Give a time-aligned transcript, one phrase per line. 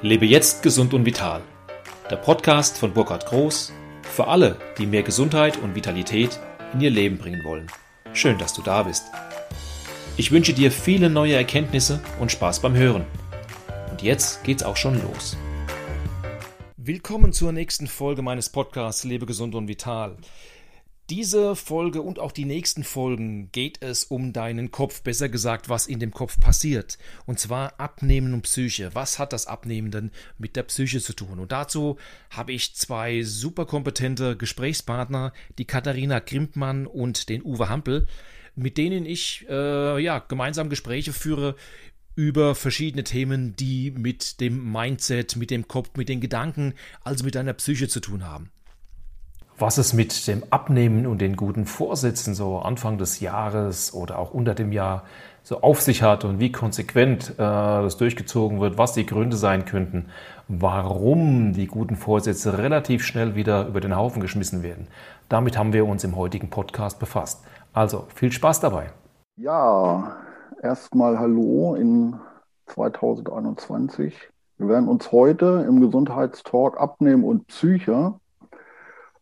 [0.00, 1.42] Lebe jetzt gesund und vital.
[2.08, 6.38] Der Podcast von Burkhard Groß für alle, die mehr Gesundheit und Vitalität
[6.72, 7.66] in ihr Leben bringen wollen.
[8.12, 9.06] Schön, dass du da bist.
[10.16, 13.06] Ich wünsche dir viele neue Erkenntnisse und Spaß beim Hören.
[13.90, 15.36] Und jetzt geht's auch schon los.
[16.76, 20.16] Willkommen zur nächsten Folge meines Podcasts Lebe gesund und vital.
[21.10, 25.86] Diese Folge und auch die nächsten Folgen geht es um deinen Kopf, besser gesagt, was
[25.86, 26.98] in dem Kopf passiert.
[27.24, 28.90] Und zwar Abnehmen und Psyche.
[28.92, 31.38] Was hat das Abnehmen denn mit der Psyche zu tun?
[31.38, 31.96] Und dazu
[32.28, 38.06] habe ich zwei super kompetente Gesprächspartner, die Katharina Grimpmann und den Uwe Hampel,
[38.54, 41.56] mit denen ich äh, ja gemeinsam Gespräche führe
[42.16, 47.34] über verschiedene Themen, die mit dem Mindset, mit dem Kopf, mit den Gedanken, also mit
[47.34, 48.50] deiner Psyche zu tun haben
[49.58, 54.32] was es mit dem Abnehmen und den guten Vorsätzen so Anfang des Jahres oder auch
[54.32, 55.02] unter dem Jahr
[55.42, 59.64] so auf sich hat und wie konsequent äh, das durchgezogen wird, was die Gründe sein
[59.64, 60.06] könnten,
[60.46, 64.88] warum die guten Vorsätze relativ schnell wieder über den Haufen geschmissen werden.
[65.28, 67.42] Damit haben wir uns im heutigen Podcast befasst.
[67.72, 68.90] Also viel Spaß dabei.
[69.36, 70.16] Ja,
[70.62, 72.16] erstmal Hallo in
[72.66, 74.14] 2021.
[74.58, 78.14] Wir werden uns heute im Gesundheitstalk Abnehmen und Psyche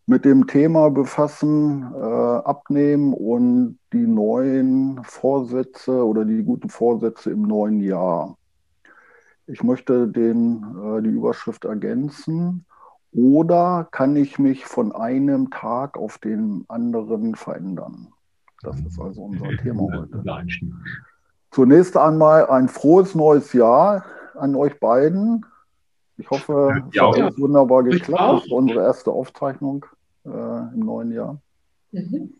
[0.07, 7.43] mit dem Thema befassen, äh, abnehmen und die neuen Vorsätze oder die guten Vorsätze im
[7.43, 8.37] neuen Jahr.
[9.48, 12.67] Ich möchte den, äh, die Überschrift ergänzen.
[13.13, 18.09] Oder kann ich mich von einem Tag auf den anderen verändern?
[18.63, 20.23] Das ist also unser Thema heute.
[21.51, 24.05] Zunächst einmal ein frohes neues Jahr
[24.35, 25.45] an euch beiden.
[26.19, 28.39] Ich hoffe, es hat wunderbar geklappt.
[28.39, 29.85] Das ist unsere erste Aufzeichnung
[30.27, 31.41] äh, im neuen Jahr.
[31.93, 32.35] Mhm.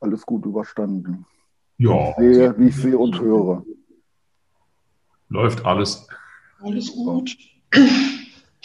[0.00, 1.26] Alles gut überstanden.
[1.78, 2.10] Ja.
[2.10, 3.64] Ich sehe, wie ich sehe und höre.
[5.28, 6.06] Läuft alles.
[6.60, 7.36] Alles gut.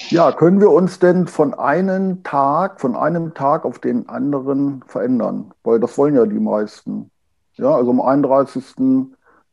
[0.09, 5.53] Ja, können wir uns denn von einem Tag, von einem Tag auf den anderen verändern?
[5.63, 7.11] Weil das wollen ja die meisten.
[7.53, 8.75] Ja, also am 31.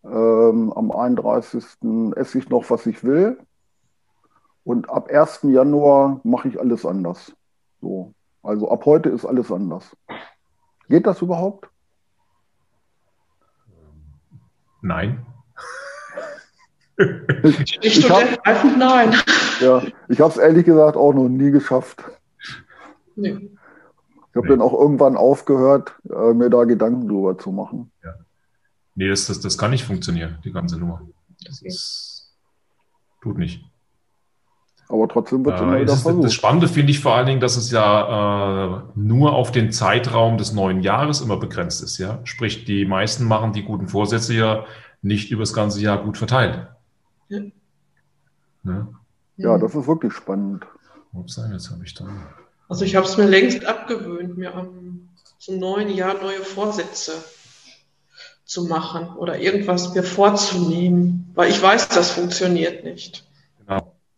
[0.05, 1.65] Ähm, am 31.
[2.17, 3.39] esse ich noch, was ich will.
[4.65, 5.41] Und ab 1.
[5.45, 7.33] Januar mache ich alles anders.
[7.81, 8.15] So.
[8.43, 9.97] Also ab heute ist alles anders.
[10.89, 11.69] Geht das überhaupt?
[14.81, 15.27] Nein.
[17.43, 18.25] ich, ich hab,
[18.77, 19.15] nein.
[19.61, 22.03] Ja, ich habe es ehrlich gesagt auch noch nie geschafft.
[23.17, 23.31] Nee.
[23.31, 24.49] Ich habe nee.
[24.49, 27.91] dann auch irgendwann aufgehört, äh, mir da Gedanken drüber zu machen.
[28.05, 28.15] Ja.
[28.95, 31.03] Nee, das, das, das kann nicht funktionieren, die ganze Nummer.
[31.45, 32.35] Das ist,
[33.21, 33.65] tut nicht.
[34.89, 36.25] Aber trotzdem wird es immer wieder versucht.
[36.25, 40.39] Das Spannende finde ich vor allen Dingen, dass es ja äh, nur auf den Zeitraum
[40.39, 41.99] des neuen Jahres immer begrenzt ist.
[41.99, 42.21] Ja?
[42.25, 44.65] Sprich, die meisten machen die guten Vorsätze ja
[45.03, 46.69] nicht über das ganze Jahr gut verteilt.
[47.29, 47.41] Ja,
[48.63, 48.89] ne?
[49.37, 50.67] ja das ist wirklich spannend.
[51.13, 52.07] Ups, jetzt habe ich da.
[52.69, 57.13] Also ich habe es mir längst abgewöhnt, mir am, zum neuen Jahr neue Vorsätze
[58.45, 63.28] zu machen oder irgendwas mir vorzunehmen, weil ich weiß, das funktioniert nicht.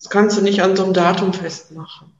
[0.00, 2.10] Das kannst du nicht an so einem Datum festmachen.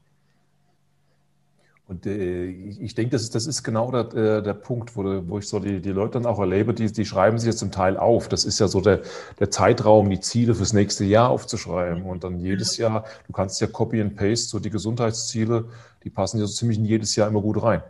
[1.87, 5.39] Und äh, ich denke, das ist, das ist genau der, äh, der Punkt, wo, wo
[5.39, 7.97] ich so die, die Leute dann auch erlebe, die, die schreiben sich jetzt zum Teil
[7.97, 8.29] auf.
[8.29, 9.01] Das ist ja so der,
[9.39, 12.03] der Zeitraum, die Ziele fürs nächste Jahr aufzuschreiben.
[12.03, 15.65] Und dann jedes Jahr, du kannst ja Copy and Paste, so die Gesundheitsziele,
[16.03, 17.81] die passen ja so ziemlich in jedes Jahr immer gut rein.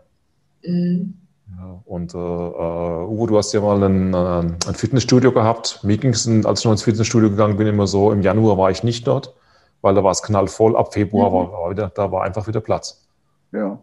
[0.65, 1.13] Mhm.
[1.57, 5.81] Ja, und äh, uh, Uwe, du hast ja mal ein, ein Fitnessstudio gehabt.
[5.83, 8.83] Ging es, als ich noch ins Fitnessstudio gegangen bin, immer so, im Januar war ich
[8.83, 9.35] nicht dort
[9.81, 10.75] weil da war es knallvoll.
[10.75, 11.33] Ab Februar mhm.
[11.33, 13.07] war, war, wieder, da war einfach wieder Platz.
[13.51, 13.79] Ja.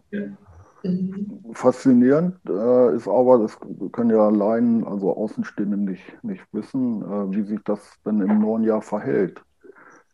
[0.83, 1.43] Mhm.
[1.53, 3.57] Faszinierend äh, ist aber, das
[3.91, 8.63] können ja Laien, also Außenstehende nicht, nicht wissen, äh, wie sich das dann im neuen
[8.63, 9.41] Jahr verhält.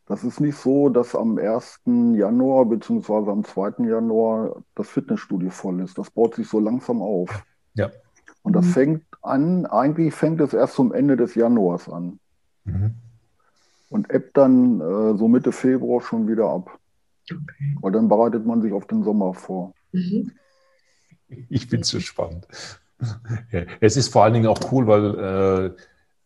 [0.07, 1.81] Das ist nicht so, dass am 1.
[2.13, 3.31] Januar bzw.
[3.31, 3.85] am 2.
[3.85, 5.97] Januar das Fitnessstudio voll ist.
[5.97, 7.43] Das baut sich so langsam auf.
[7.73, 7.89] Ja.
[8.43, 8.71] Und das mhm.
[8.71, 12.19] fängt an, eigentlich fängt es erst zum Ende des Januars an.
[12.65, 12.95] Mhm
[13.89, 16.79] und ebbt dann äh, so Mitte Februar schon wieder ab.
[17.23, 17.77] Okay.
[17.81, 19.73] Weil dann bereitet man sich auf den Sommer vor.
[19.91, 20.31] Mhm.
[21.49, 22.47] Ich es so spannend.
[23.79, 25.75] Es ist vor allen Dingen auch cool, weil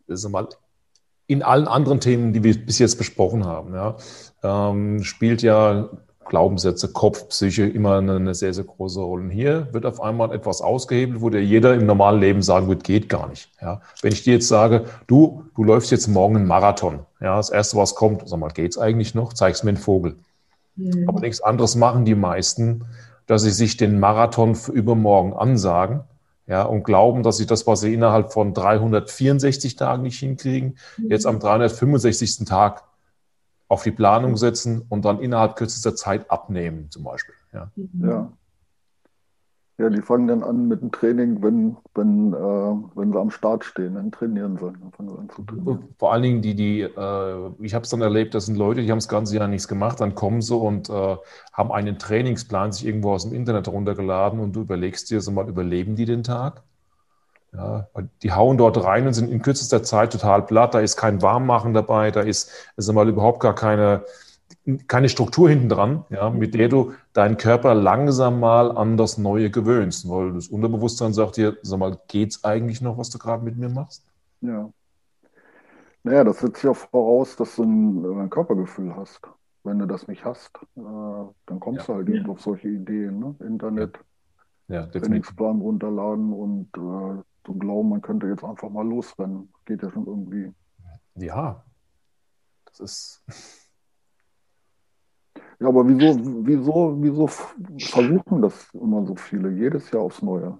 [0.09, 0.47] äh, mal,
[1.27, 3.97] in allen anderen Themen, die wir bis jetzt besprochen haben, ja,
[4.43, 5.89] ähm, spielt ja
[6.29, 9.23] Glaubenssätze, Kopf, Psyche immer eine, eine, sehr, sehr große Rolle.
[9.23, 12.83] Und hier wird auf einmal etwas ausgehebelt, wo dir jeder im normalen Leben sagen wird,
[12.83, 13.49] geht gar nicht.
[13.61, 13.81] Ja?
[14.01, 17.75] Wenn ich dir jetzt sage, du, du läufst jetzt morgen einen Marathon, ja, das erste,
[17.75, 19.33] was kommt, sag mal, geht's eigentlich noch?
[19.33, 20.15] Zeigst mir einen Vogel.
[20.77, 21.09] Mhm.
[21.09, 22.85] Aber nichts anderes machen die meisten,
[23.27, 26.01] dass sie sich den Marathon für übermorgen ansagen,
[26.47, 31.11] ja, und glauben, dass sie das, was sie innerhalb von 364 Tagen nicht hinkriegen, mhm.
[31.11, 32.45] jetzt am 365.
[32.45, 32.88] Tag
[33.69, 37.35] auf die Planung setzen und dann innerhalb kürzester Zeit abnehmen, zum Beispiel.
[37.53, 37.71] Ja.
[38.01, 38.33] Ja.
[39.77, 42.37] Ja, die fangen dann an mit dem Training, wenn, wenn, äh,
[42.95, 44.73] wenn sie am Start stehen, dann trainieren sie.
[44.73, 45.95] Dann fangen sie an zu trainieren.
[45.97, 48.91] Vor allen Dingen die, die, äh, ich habe es dann erlebt, das sind Leute, die
[48.91, 51.15] haben das ganze Jahr nichts gemacht, dann kommen sie und äh,
[51.53, 55.47] haben einen Trainingsplan sich irgendwo aus dem Internet runtergeladen und du überlegst dir so mal,
[55.47, 56.63] überleben die den Tag?
[57.51, 57.87] Ja,
[58.21, 61.73] die hauen dort rein und sind in kürzester Zeit total platt, da ist kein Warmmachen
[61.73, 64.03] dabei, da ist, ist mal überhaupt gar keine,
[64.87, 69.49] keine Struktur hinten dran, ja, mit der du deinen Körper langsam mal an das Neue
[69.49, 70.07] gewöhnst.
[70.09, 73.69] Weil das Unterbewusstsein sagt dir, sag mal, geht's eigentlich noch, was du gerade mit mir
[73.69, 74.05] machst?
[74.41, 74.71] Ja.
[76.03, 79.21] Naja, das setzt ja voraus, dass du ein, ein Körpergefühl hast.
[79.63, 81.93] Wenn du das nicht hast, äh, dann kommst Ja.
[81.93, 83.35] du halt eben auf solche Ideen, ne?
[83.45, 83.99] Internet,
[84.67, 85.01] Ja, definitiv.
[85.01, 89.51] Trainingsplan runterladen und äh, zu glauben, man könnte jetzt einfach mal losrennen.
[89.65, 90.53] Geht ja schon irgendwie.
[91.15, 91.63] Ja,
[92.65, 93.23] das ist,
[95.59, 96.15] Ja, aber wieso,
[96.45, 99.49] wieso, wieso versuchen das immer so viele?
[99.49, 100.59] Jedes Jahr aufs Neue.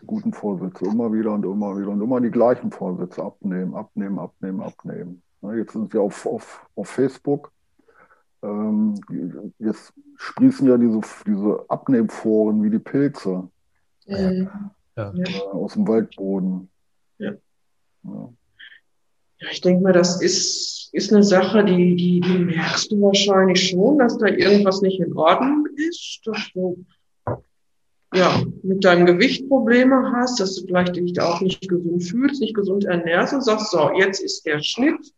[0.00, 4.18] Die guten Vorsätze, immer wieder und immer wieder und immer die gleichen Vorsätze abnehmen, abnehmen,
[4.18, 5.22] abnehmen, abnehmen.
[5.42, 7.52] Ja, jetzt sind wir auf, auf, auf Facebook.
[8.42, 9.00] Ähm,
[9.58, 13.48] jetzt sprießen ja diese, diese Abnehmforen wie die Pilze
[14.10, 14.70] Mhm.
[15.14, 15.40] Ja.
[15.52, 16.70] aus dem Waldboden.
[17.18, 17.32] Ja.
[18.04, 18.32] Ja.
[19.42, 23.70] Ja, ich denke mal, das ist, ist eine Sache, die, die, die merkst du wahrscheinlich
[23.70, 26.84] schon, dass da irgendwas nicht in Ordnung ist, dass du
[28.12, 32.54] ja, mit deinem Gewicht Probleme hast, dass du vielleicht dich auch nicht gesund fühlst, nicht
[32.54, 35.14] gesund ernährst und sagst, so, jetzt ist der Schnitt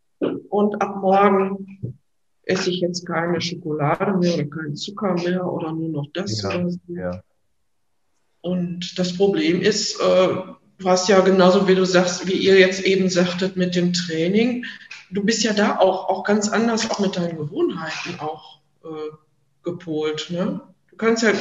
[0.51, 1.99] und ab morgen
[2.45, 6.49] esse ich jetzt keine Schokolade mehr oder keinen Zucker mehr oder nur noch das Ja,
[6.51, 6.79] oder so.
[6.89, 7.23] ja,
[8.43, 10.29] Und das Problem ist, äh,
[10.85, 14.65] hast ja genauso wie du sagst, wie ihr jetzt eben sagtet mit dem Training,
[15.11, 19.15] du bist ja da auch, auch ganz anders auch mit deinen Gewohnheiten auch äh,
[19.63, 20.29] gepolt.
[20.31, 20.61] Ne?
[20.91, 21.33] Du kannst ja,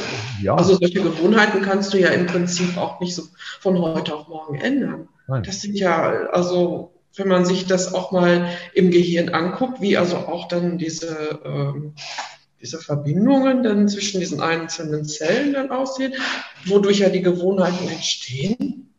[0.42, 3.24] ja, also solche Gewohnheiten kannst du ja im Prinzip auch nicht so
[3.60, 5.08] von heute auf morgen ändern.
[5.26, 5.42] nein.
[5.42, 10.16] Das sind ja, also wenn man sich das auch mal im Gehirn anguckt, wie also
[10.16, 11.94] auch dann diese, ähm,
[12.62, 16.14] diese Verbindungen dann zwischen diesen einzelnen Zellen dann aussehen,
[16.66, 18.94] wodurch ja die Gewohnheiten entstehen.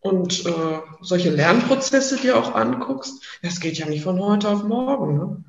[0.00, 5.16] Und äh, solche Lernprozesse dir auch anguckst, das geht ja nicht von heute auf morgen.
[5.16, 5.44] Ne?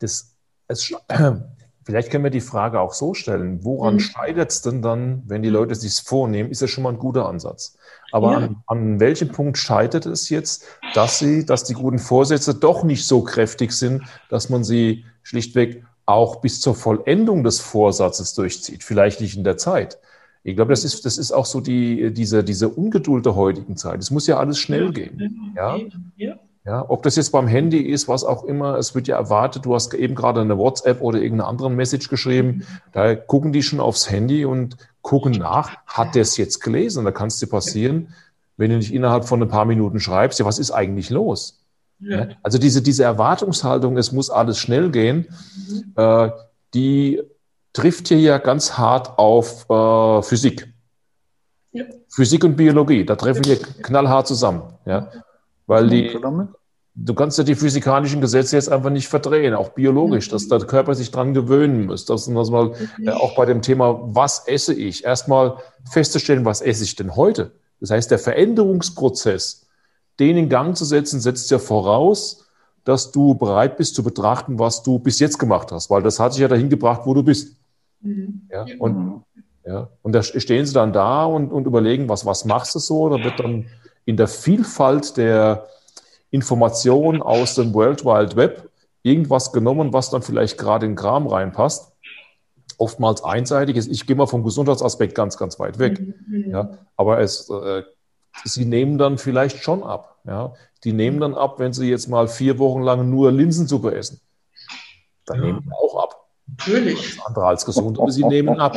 [0.00, 0.34] Das,
[0.68, 0.92] es,
[1.84, 4.00] vielleicht können wir die Frage auch so stellen, woran Mhm.
[4.00, 6.98] scheitert es denn dann, wenn die Leute es sich vornehmen, ist ja schon mal ein
[6.98, 7.76] guter Ansatz.
[8.12, 8.36] Aber Ja.
[8.38, 10.64] an, an welchem Punkt scheitert es jetzt,
[10.94, 15.84] dass sie, dass die guten Vorsätze doch nicht so kräftig sind, dass man sie schlichtweg
[16.06, 19.98] auch bis zur Vollendung des Vorsatzes durchzieht, vielleicht nicht in der Zeit.
[20.42, 24.00] Ich glaube, das ist, das ist auch so die, diese, diese Ungeduld der heutigen Zeit.
[24.00, 25.52] Es muss ja alles schnell gehen.
[25.54, 25.76] Ja.
[26.64, 26.84] ja.
[26.88, 29.92] Ob das jetzt beim Handy ist, was auch immer, es wird ja erwartet, du hast
[29.92, 34.46] eben gerade eine WhatsApp oder irgendeine andere Message geschrieben, da gucken die schon aufs Handy
[34.46, 37.00] und gucken nach, hat der es jetzt gelesen?
[37.00, 38.14] Und da kann es dir passieren,
[38.56, 41.59] wenn du nicht innerhalb von ein paar Minuten schreibst, ja, was ist eigentlich los?
[42.00, 42.18] Ja.
[42.18, 45.26] Ja, also diese, diese Erwartungshaltung, es muss alles schnell gehen,
[45.68, 45.92] Mhm.
[45.96, 46.30] äh,
[46.74, 47.22] die
[47.72, 50.72] trifft hier ja ganz hart auf äh, Physik.
[51.72, 51.84] Ja.
[52.08, 54.62] Physik und Biologie, da treffen wir knallhart zusammen.
[54.86, 55.10] Ja?
[55.66, 56.18] Weil die,
[56.94, 60.94] du kannst ja die physikalischen Gesetze jetzt einfach nicht verdrehen, auch biologisch, dass der Körper
[60.96, 62.06] sich dran gewöhnen muss.
[62.06, 62.72] Dass das mal
[63.04, 65.58] äh, auch bei dem Thema, was esse ich, erstmal
[65.90, 67.52] festzustellen, was esse ich denn heute?
[67.78, 69.68] Das heißt, der Veränderungsprozess,
[70.20, 72.46] den in Gang zu setzen, setzt ja voraus,
[72.84, 76.32] dass du bereit bist zu betrachten, was du bis jetzt gemacht hast, weil das hat
[76.32, 77.56] dich ja dahin gebracht, wo du bist.
[78.00, 78.42] Mhm.
[78.50, 78.66] Ja?
[78.78, 79.24] Und,
[79.64, 83.08] ja, und da stehen sie dann da und, und überlegen, was, was machst du so?
[83.08, 83.66] Da wird dann
[84.04, 85.66] in der Vielfalt der
[86.30, 88.70] Informationen aus dem World Wide Web
[89.02, 91.92] irgendwas genommen, was dann vielleicht gerade in den Kram reinpasst.
[92.78, 93.88] Oftmals einseitig ist.
[93.88, 96.00] Ich gehe mal vom Gesundheitsaspekt ganz, ganz weit weg.
[96.00, 96.50] Mhm.
[96.50, 97.82] Ja, aber es, äh,
[98.44, 100.18] sie nehmen dann vielleicht schon ab.
[100.26, 104.20] Ja, die nehmen dann ab, wenn sie jetzt mal vier Wochen lang nur Linsensuppe essen.
[105.26, 105.44] Dann Ja.
[105.46, 106.26] nehmen sie auch ab.
[106.46, 107.18] Natürlich.
[107.24, 108.76] Andere als gesund, aber sie nehmen ab.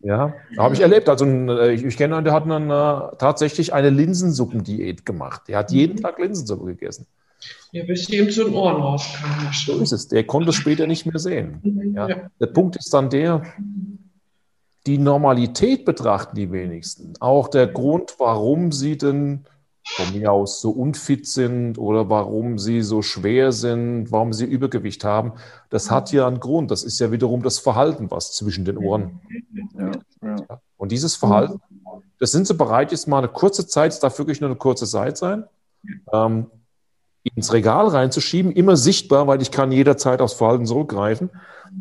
[0.00, 1.08] Ja, habe ich erlebt.
[1.08, 5.42] Also äh, ich, ich kenne einen, der hat dann äh, tatsächlich eine Linsensuppendiät gemacht.
[5.46, 7.06] Der hat jeden Tag Linsensuppe gegessen.
[7.70, 9.24] Ja, bis ihm zu den Ohren rauskam.
[9.52, 10.08] So ist es.
[10.08, 11.60] Der konnte es später nicht mehr sehen.
[11.62, 11.94] Mhm.
[11.94, 12.08] Ja.
[12.08, 12.16] Ja.
[12.40, 13.42] Der Punkt ist dann der,
[14.86, 17.14] die Normalität betrachten die wenigsten.
[17.20, 19.44] Auch der Grund, warum sie denn
[19.84, 25.04] von mir aus so unfit sind oder warum sie so schwer sind, warum sie Übergewicht
[25.04, 25.32] haben,
[25.70, 26.70] das hat ja einen Grund.
[26.70, 29.20] Das ist ja wiederum das Verhalten, was zwischen den Ohren.
[29.78, 30.60] Ja, ja.
[30.76, 31.60] Und dieses Verhalten,
[32.18, 34.86] das sind sie bereit, jetzt mal eine kurze Zeit, es darf wirklich nur eine kurze
[34.86, 35.44] Zeit sein,
[36.12, 36.46] ähm,
[37.22, 41.30] ins Regal reinzuschieben, immer sichtbar, weil ich kann jederzeit aufs Verhalten zurückgreifen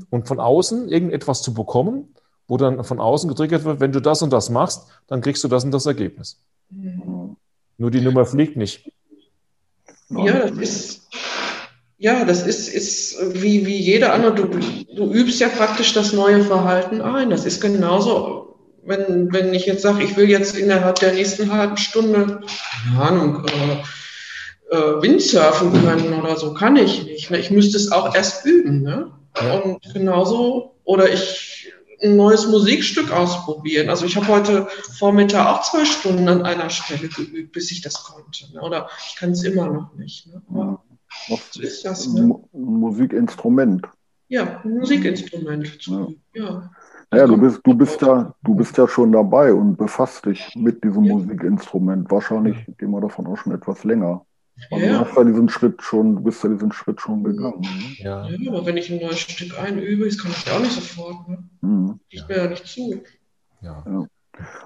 [0.09, 2.13] und von außen irgendetwas zu bekommen,
[2.51, 5.47] wo dann von außen getriggert wird, wenn du das und das machst, dann kriegst du
[5.47, 6.37] das und das Ergebnis.
[6.69, 7.37] Mhm.
[7.77, 8.91] Nur die Nummer fliegt nicht.
[10.09, 11.01] Ja, das ist,
[11.97, 14.35] ja, das ist, ist wie, wie jeder andere.
[14.35, 17.29] Du, du übst ja praktisch das neue Verhalten ein.
[17.29, 21.77] Das ist genauso, wenn, wenn ich jetzt sage, ich will jetzt innerhalb der nächsten halben
[21.77, 22.41] Stunde,
[22.83, 27.31] keine Ahnung, äh, äh, Windsurfen können oder so, kann ich nicht.
[27.31, 27.37] Ne?
[27.37, 28.81] Ich müsste es auch erst üben.
[28.81, 29.09] Ne?
[29.41, 29.59] Ja.
[29.59, 31.71] Und genauso, oder ich
[32.03, 33.89] ein neues Musikstück ausprobieren.
[33.89, 34.67] Also ich habe heute
[34.97, 38.51] Vormittag auch zwei Stunden an einer Stelle geübt, bis ich das konnte.
[38.53, 38.61] Ne?
[38.61, 40.27] Oder ich kann es immer noch nicht.
[40.27, 40.41] Ne?
[40.49, 40.83] Aber
[41.51, 42.07] so ist das.
[42.07, 42.39] Ne?
[42.53, 43.87] Musikinstrument.
[44.29, 45.85] Ja, ein Musikinstrument.
[45.85, 46.07] Ja.
[46.33, 46.71] ja.
[47.13, 50.81] Ja, du bist, du bist ja, du bist ja schon dabei und befasst dich mit
[50.81, 51.13] diesem ja.
[51.15, 52.09] Musikinstrument.
[52.09, 54.25] Wahrscheinlich gehen wir davon auch schon etwas länger.
[54.69, 54.91] Also ja.
[54.91, 57.61] du hast ja diesen Schritt schon, du bist ja diesen Schritt schon gegangen.
[57.61, 57.95] Ne?
[57.97, 58.27] Ja.
[58.27, 61.27] ja, aber wenn ich ein neues Stück einübe, das kann ich ja auch nicht sofort.
[61.27, 61.43] Ne?
[61.61, 61.99] Mhm.
[62.09, 63.01] Ich mir ja nicht zu.
[63.61, 63.83] Ja.
[63.85, 64.05] ja.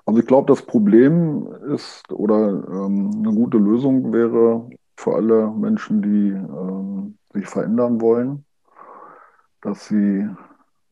[0.06, 6.02] Also ich glaube, das Problem ist oder ähm, eine gute Lösung wäre für alle Menschen,
[6.02, 8.46] die ähm, sich verändern wollen,
[9.62, 10.28] dass sie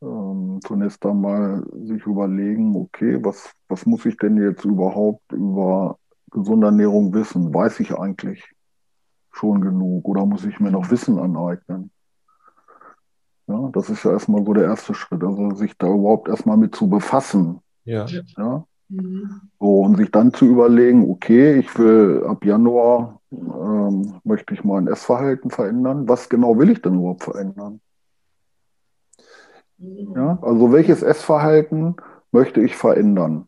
[0.02, 5.98] ähm, zunächst einmal sich überlegen, okay, was, was muss ich denn jetzt überhaupt über
[6.32, 7.54] gesunde Ernährung wissen?
[7.54, 8.44] Weiß ich eigentlich?
[9.34, 11.92] Schon genug oder muss ich mir noch Wissen aneignen?
[13.48, 16.74] Ja, das ist ja erstmal so der erste Schritt, also sich da überhaupt erstmal mit
[16.74, 17.60] zu befassen.
[17.84, 18.06] Ja.
[18.06, 18.66] ja?
[18.88, 19.42] Mhm.
[19.60, 24.88] So, und sich dann zu überlegen, okay, ich will ab Januar ähm, möchte ich mein
[24.88, 26.08] Essverhalten verändern.
[26.08, 27.82] Was genau will ich denn überhaupt verändern?
[29.78, 31.96] Ja, also welches Essverhalten
[32.32, 33.48] möchte ich verändern?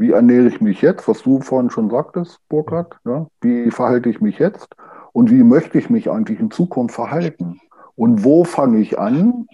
[0.00, 3.26] Wie ernähre ich mich jetzt, was du vorhin schon sagtest, Burkhard, ja?
[3.42, 4.74] wie verhalte ich mich jetzt
[5.12, 7.60] und wie möchte ich mich eigentlich in Zukunft verhalten?
[7.96, 9.46] Und wo fange ich an,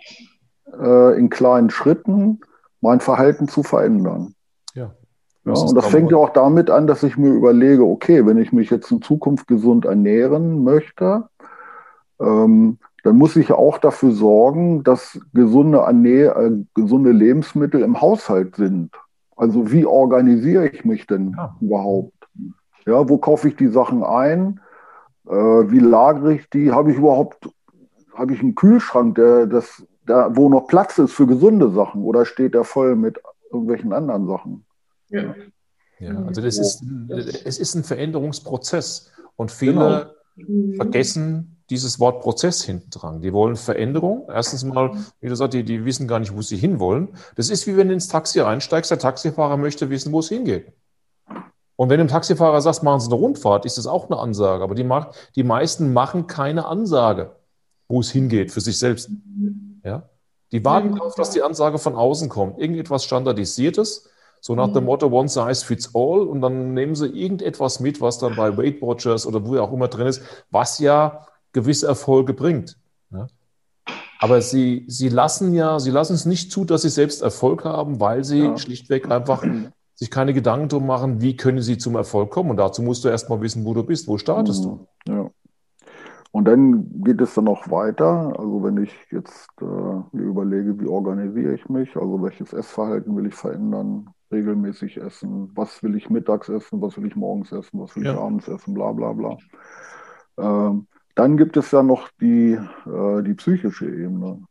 [0.80, 2.42] äh, in kleinen Schritten
[2.80, 4.36] mein Verhalten zu verändern?
[4.74, 4.92] Ja.
[5.44, 8.52] ja und das fängt ja auch damit an, dass ich mir überlege, okay, wenn ich
[8.52, 11.24] mich jetzt in Zukunft gesund ernähren möchte,
[12.20, 18.54] ähm, dann muss ich auch dafür sorgen, dass gesunde, Ernähr äh, gesunde Lebensmittel im Haushalt
[18.54, 18.92] sind.
[19.36, 21.54] Also wie organisiere ich mich denn ja.
[21.60, 22.12] überhaupt?
[22.86, 24.60] Ja, wo kaufe ich die Sachen ein?
[25.26, 26.72] Äh, wie lagere ich die?
[26.72, 27.48] Habe ich überhaupt,
[28.14, 32.24] habe ich einen Kühlschrank, der, das, der, wo noch Platz ist für gesunde Sachen oder
[32.24, 34.64] steht der voll mit irgendwelchen anderen Sachen?
[35.08, 35.34] Ja.
[35.98, 36.84] Ja, also das ist,
[37.46, 40.04] es ist ein Veränderungsprozess und viele genau.
[40.76, 43.22] Vergessen dieses Wort Prozess hinten dran.
[43.22, 44.28] Die wollen Veränderung.
[44.28, 47.08] Erstens mal, wie du sagst, die, die wissen gar nicht, wo sie hinwollen.
[47.34, 50.72] Das ist wie wenn du ins Taxi einsteigst, der Taxifahrer möchte wissen, wo es hingeht.
[51.74, 54.62] Und wenn du dem Taxifahrer sagst, machen Sie eine Rundfahrt, ist das auch eine Ansage.
[54.62, 57.36] Aber die, macht, die meisten machen keine Ansage,
[57.88, 59.10] wo es hingeht für sich selbst.
[59.84, 60.08] Ja?
[60.52, 62.58] Die warten darauf, dass die Ansage von außen kommt.
[62.58, 64.08] Irgendetwas Standardisiertes,
[64.46, 66.20] so nach dem Motto One Size Fits All.
[66.20, 69.88] Und dann nehmen sie irgendetwas mit, was dann bei Weight Watchers oder wo auch immer
[69.88, 70.22] drin ist,
[70.52, 72.78] was ja gewisse Erfolge bringt.
[73.10, 73.26] Ja?
[74.20, 77.98] Aber sie, sie lassen ja, sie lassen es nicht zu, dass sie selbst Erfolg haben,
[77.98, 78.56] weil sie ja.
[78.56, 79.42] schlichtweg einfach
[79.96, 82.50] sich keine Gedanken drum machen, wie können sie zum Erfolg kommen.
[82.50, 84.86] Und dazu musst du erstmal wissen, wo du bist, wo startest du.
[85.08, 85.12] Mhm.
[85.12, 85.30] Ja.
[86.30, 88.32] Und dann geht es dann noch weiter.
[88.38, 93.26] Also wenn ich jetzt äh, mir überlege, wie organisiere ich mich, also welches Essverhalten will
[93.26, 97.94] ich verändern, regelmäßig essen, was will ich mittags essen, was will ich morgens essen, was
[97.96, 98.14] will ja.
[98.14, 99.38] ich abends essen, bla bla bla.
[100.38, 102.52] Ähm, dann gibt es ja noch die,
[102.86, 104.42] äh, die psychische Ebene.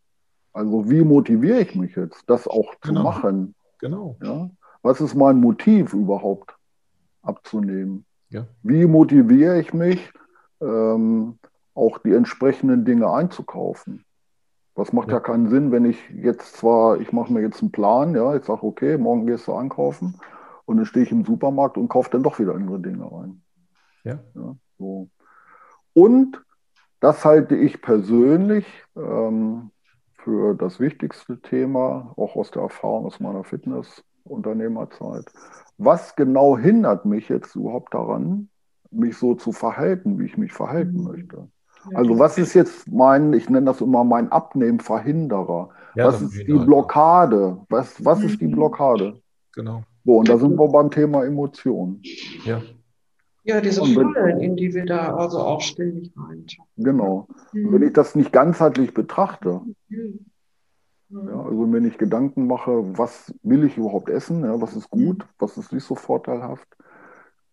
[0.53, 3.03] Also wie motiviere ich mich jetzt, das auch zu genau.
[3.03, 3.55] machen?
[3.79, 4.17] Genau.
[4.23, 4.49] Ja?
[4.81, 6.55] Was ist mein Motiv überhaupt
[7.21, 8.05] abzunehmen?
[8.29, 8.47] Ja.
[8.63, 10.11] Wie motiviere ich mich,
[10.61, 11.37] ähm,
[11.73, 14.05] auch die entsprechenden Dinge einzukaufen?
[14.75, 15.15] Was macht ja.
[15.15, 18.43] ja keinen Sinn, wenn ich jetzt zwar, ich mache mir jetzt einen Plan, ja, ich
[18.43, 20.19] sage, okay, morgen gehst du einkaufen
[20.65, 23.41] und dann stehe ich im Supermarkt und kaufe dann doch wieder andere Dinge ein.
[24.03, 24.19] Ja.
[24.35, 25.09] ja so.
[25.93, 26.43] Und
[26.99, 28.65] das halte ich persönlich
[28.97, 29.71] ähm,
[30.17, 35.25] für das wichtigste Thema, auch aus der Erfahrung aus meiner Fitnessunternehmerzeit.
[35.77, 38.49] Was genau hindert mich jetzt überhaupt daran,
[38.91, 41.03] mich so zu verhalten, wie ich mich verhalten mhm.
[41.03, 41.47] möchte?
[41.93, 45.69] Also was ist jetzt mein, ich nenne das immer mein Abnehmverhinderer?
[45.95, 47.57] Ja, was ist die Blockade?
[47.69, 48.55] Was, was ist die mhm.
[48.55, 49.21] Blockade?
[49.53, 49.83] Genau.
[50.03, 52.01] So, und da sind wir beim Thema Emotionen.
[52.43, 52.61] Ja.
[53.43, 56.45] Ja, diese Fallen, in die wir da also auch ständig rein.
[56.77, 57.27] Genau.
[57.53, 57.73] Mhm.
[57.73, 60.25] Wenn ich das nicht ganzheitlich betrachte, mhm.
[61.09, 65.27] ja, also mir nicht Gedanken mache, was will ich überhaupt essen, ja, was ist gut,
[65.37, 66.67] was ist nicht so vorteilhaft,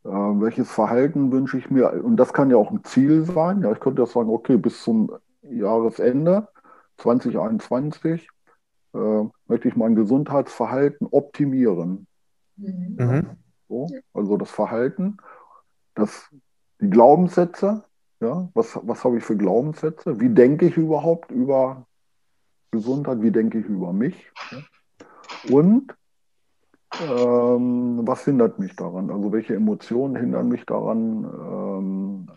[0.05, 2.05] Äh, welches Verhalten wünsche ich mir?
[2.05, 3.63] Und das kann ja auch ein Ziel sein.
[3.63, 6.49] Ja, ich könnte ja sagen, okay, bis zum Jahresende
[6.99, 8.29] 2021
[8.95, 8.99] äh,
[9.47, 12.07] möchte ich mein Gesundheitsverhalten optimieren.
[12.57, 13.37] Mhm.
[13.69, 15.17] So, also das Verhalten,
[15.95, 16.29] das,
[16.81, 17.85] die Glaubenssätze,
[18.21, 20.21] ja, was, was habe ich für Glaubenssätze?
[20.21, 21.87] Wie denke ich überhaupt über
[22.71, 23.23] Gesundheit?
[23.23, 24.31] Wie denke ich über mich?
[24.51, 25.55] Ja?
[25.55, 25.95] Und
[27.01, 29.11] ähm, was hindert mich daran?
[29.11, 32.29] Also welche Emotionen hindern mich daran, ähm,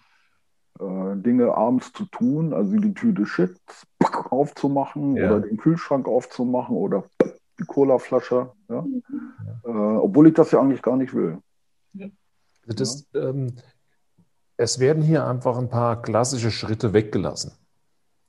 [0.80, 3.88] äh, Dinge abends zu tun, also die Tüte Chips
[4.30, 5.32] aufzumachen ja.
[5.32, 7.06] oder den Kühlschrank aufzumachen oder
[7.60, 8.82] die Colaflasche, ja?
[8.82, 9.04] Mhm.
[9.64, 11.40] Äh, obwohl ich das ja eigentlich gar nicht will.
[12.68, 13.56] Also das, ähm,
[14.58, 17.52] es werden hier einfach ein paar klassische Schritte weggelassen.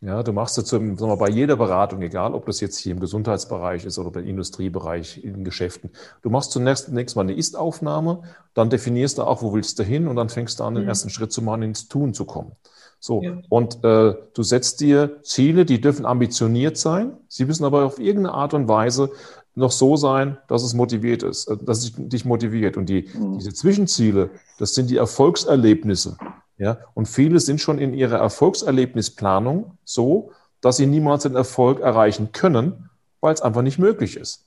[0.06, 3.00] Ja, du machst dazu sagen wir, bei jeder Beratung, egal ob das jetzt hier im
[3.00, 5.90] Gesundheitsbereich ist oder im Industriebereich, in Geschäften,
[6.22, 8.22] du machst zunächst, zunächst mal eine Ist-Aufnahme,
[8.54, 10.90] dann definierst du auch, wo willst du hin und dann fängst du an, den mhm.
[10.90, 12.52] ersten Schritt zu machen, ins Tun zu kommen.
[13.00, 13.36] So, ja.
[13.48, 18.32] und äh, du setzt dir Ziele, die dürfen ambitioniert sein, sie müssen aber auf irgendeine
[18.32, 19.10] Art und Weise
[19.56, 22.76] noch so sein, dass es motiviert ist, äh, dass es dich motiviert.
[22.76, 23.38] Und die, mhm.
[23.38, 26.16] diese Zwischenziele, das sind die Erfolgserlebnisse.
[26.58, 32.32] Ja, und viele sind schon in ihrer Erfolgserlebnisplanung so, dass sie niemals den Erfolg erreichen
[32.32, 32.88] können,
[33.20, 34.46] weil es einfach nicht möglich ist.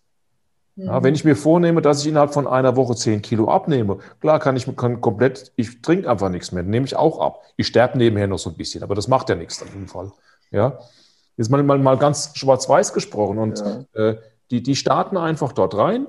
[0.85, 4.39] Ja, wenn ich mir vornehme, dass ich innerhalb von einer Woche zehn Kilo abnehme, klar
[4.39, 7.41] kann ich kann komplett, ich trinke einfach nichts mehr, nehme ich auch ab.
[7.57, 10.13] Ich sterbe nebenher noch so ein bisschen, aber das macht ja nichts auf jeden Fall.
[10.51, 10.79] Ja,
[11.35, 14.09] jetzt mal, mal, mal ganz schwarz-weiß gesprochen und ja.
[14.09, 14.17] äh,
[14.51, 16.07] die, die starten einfach dort rein,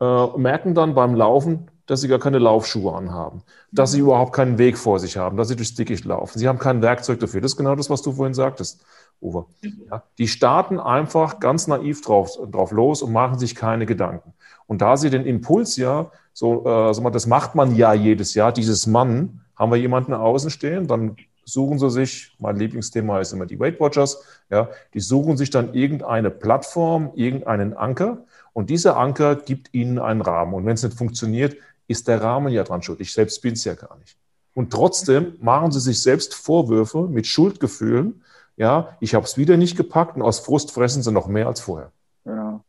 [0.00, 4.58] äh, merken dann beim Laufen, dass sie gar keine Laufschuhe anhaben, dass sie überhaupt keinen
[4.58, 6.38] Weg vor sich haben, dass sie durchs Dickicht laufen.
[6.38, 7.40] Sie haben kein Werkzeug dafür.
[7.40, 8.84] Das ist genau das, was du vorhin sagtest,
[9.20, 9.46] Uwe.
[9.90, 14.34] Ja, die starten einfach ganz naiv drauf, drauf los und machen sich keine Gedanken.
[14.66, 18.34] Und da sie den Impuls ja, so, äh, sag mal, das macht man ja jedes
[18.34, 23.32] Jahr, dieses Mann, haben wir jemanden außen stehen, dann suchen sie sich, mein Lieblingsthema ist
[23.32, 28.96] immer die Weight Watchers, ja, die suchen sich dann irgendeine Plattform, irgendeinen Anker und dieser
[28.96, 30.54] Anker gibt ihnen einen Rahmen.
[30.54, 31.56] Und wenn es nicht funktioniert,
[31.92, 33.00] ist der Rahmen ja dran schuld.
[33.00, 34.16] Ich selbst bin es ja gar nicht.
[34.54, 38.22] Und trotzdem machen sie sich selbst Vorwürfe mit Schuldgefühlen.
[38.56, 41.60] Ja, ich habe es wieder nicht gepackt und aus Frust fressen sie noch mehr als
[41.60, 41.90] vorher.
[42.24, 42.60] Ja,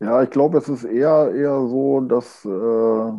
[0.00, 3.12] ja ich glaube, es ist eher, eher so, dass äh,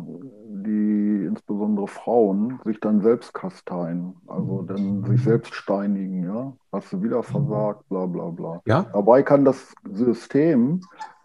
[0.48, 6.24] die, insbesondere Frauen, sich dann selbst kasteien, also dann sich selbst steinigen.
[6.24, 8.62] Ja, hast du wieder versagt, bla bla bla.
[8.64, 8.86] Ja?
[8.92, 10.80] Dabei kann das System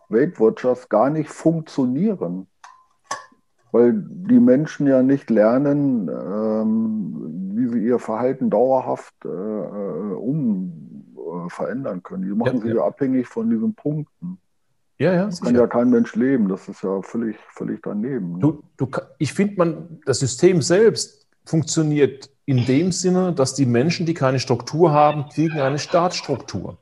[0.10, 2.47] Weight Watchers gar nicht funktionieren
[3.75, 11.03] weil die Menschen ja nicht lernen, ähm, wie sie ihr Verhalten dauerhaft äh, äh um
[11.17, 12.23] äh, verändern können.
[12.23, 12.85] Die machen ja, sich ja.
[12.85, 14.38] abhängig von diesen Punkten.
[14.97, 16.47] Ja, ja, das kann ja kein Mensch leben.
[16.47, 18.35] Das ist ja völlig, völlig daneben.
[18.35, 18.39] Ne?
[18.39, 24.05] Du, du, ich finde, man, das System selbst funktioniert in dem Sinne, dass die Menschen,
[24.05, 26.77] die keine Struktur haben, kriegen eine Startstruktur.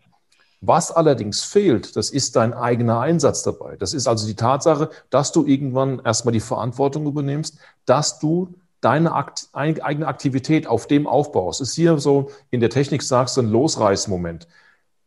[0.66, 3.76] Was allerdings fehlt, das ist dein eigener Einsatz dabei.
[3.76, 9.12] Das ist also die Tatsache, dass du irgendwann erstmal die Verantwortung übernimmst, dass du deine
[9.12, 11.60] Akt, eigene Aktivität auf dem aufbaust.
[11.60, 14.48] Ist hier so in der Technik sagst du ein Losreißmoment,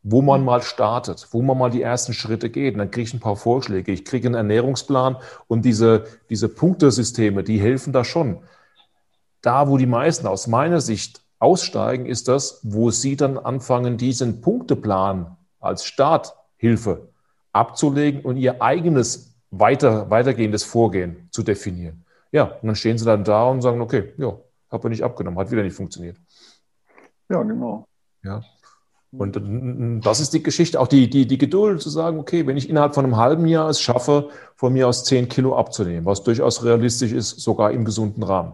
[0.03, 2.75] wo man mal startet, wo man mal die ersten Schritte geht.
[2.75, 5.17] Und dann kriege ich ein paar Vorschläge, ich kriege einen Ernährungsplan
[5.49, 8.43] und diese, diese Punktesysteme, die helfen da schon.
[9.41, 14.43] Da, wo die meisten aus meiner Sicht aussteigen, ist das, wo sie dann anfangen, diesen
[14.43, 17.09] Punkteplan als Starthilfe
[17.53, 22.05] abzulegen und ihr eigenes weiter, weitergehendes Vorgehen zu definieren.
[22.33, 24.39] Ja, und dann stehen sie dann da und sagen, okay, ja,
[24.71, 26.17] habe nicht abgenommen, hat wieder nicht funktioniert.
[27.29, 27.87] Ja, genau.
[28.23, 28.43] Ja.
[29.13, 32.69] Und das ist die Geschichte, auch die, die, die Geduld zu sagen, okay, wenn ich
[32.69, 36.65] innerhalb von einem halben Jahr es schaffe, von mir aus 10 Kilo abzunehmen, was durchaus
[36.65, 38.53] realistisch ist, sogar im gesunden Rahmen,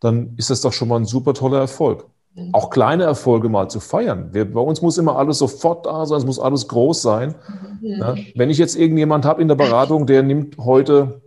[0.00, 2.06] dann ist das doch schon mal ein super toller Erfolg.
[2.38, 2.54] Mhm.
[2.54, 4.28] auch kleine Erfolge mal zu feiern.
[4.32, 7.34] Wir, bei uns muss immer alles sofort da sein, es muss alles groß sein.
[7.80, 7.88] Mhm.
[7.88, 11.20] Ja, wenn ich jetzt irgendjemand habe in der Beratung, der nimmt heute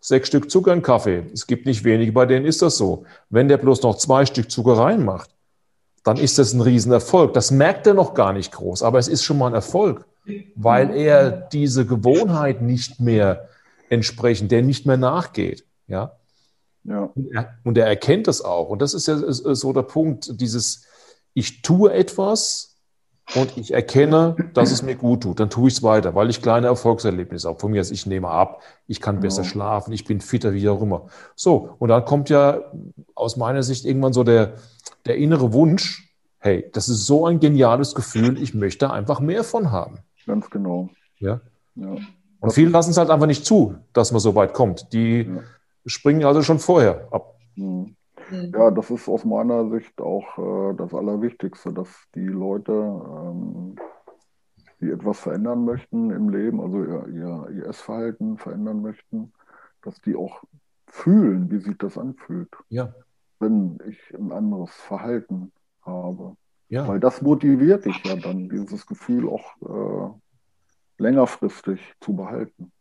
[0.00, 3.04] sechs Stück Zucker in Kaffee, es gibt nicht wenige, bei denen ist das so.
[3.30, 5.30] Wenn der bloß noch zwei Stück Zucker reinmacht,
[6.04, 7.34] dann ist das ein Riesenerfolg.
[7.34, 10.06] Das merkt er noch gar nicht groß, aber es ist schon mal ein Erfolg,
[10.56, 13.48] weil er diese Gewohnheit nicht mehr
[13.90, 15.64] entsprechend, der nicht mehr nachgeht.
[15.86, 16.12] Ja,
[16.88, 17.10] ja.
[17.14, 18.68] Und, er, und er erkennt das auch.
[18.70, 20.84] Und das ist ja so der Punkt, dieses,
[21.34, 22.76] ich tue etwas
[23.34, 25.38] und ich erkenne, dass es mir gut tut.
[25.38, 27.58] Dann tue ich es weiter, weil ich kleine Erfolgserlebnisse habe.
[27.58, 29.52] Von mir, ich nehme ab, ich kann besser genau.
[29.52, 31.08] schlafen, ich bin fitter, wie auch immer.
[31.36, 32.60] So, und dann kommt ja
[33.14, 34.54] aus meiner Sicht irgendwann so der,
[35.04, 39.70] der innere Wunsch, hey, das ist so ein geniales Gefühl, ich möchte einfach mehr von
[39.70, 39.98] haben.
[40.26, 40.88] Ganz genau.
[41.18, 41.40] Ja.
[41.74, 41.96] ja.
[42.40, 44.92] Und viele lassen es halt einfach nicht zu, dass man so weit kommt.
[44.92, 45.42] Die ja
[45.88, 47.34] springen also schon vorher ab.
[47.54, 47.94] Hm.
[48.30, 53.76] Ja, das ist aus meiner Sicht auch äh, das Allerwichtigste, dass die Leute, ähm,
[54.80, 59.32] die etwas verändern möchten im Leben, also ihr, ihr, ihr Essverhalten verändern möchten,
[59.82, 60.42] dass die auch
[60.86, 62.92] fühlen, wie sich das anfühlt, Ja,
[63.40, 66.36] wenn ich ein anderes Verhalten habe.
[66.68, 66.86] ja.
[66.86, 72.72] Weil das motiviert dich ja dann, dieses Gefühl auch äh, längerfristig zu behalten.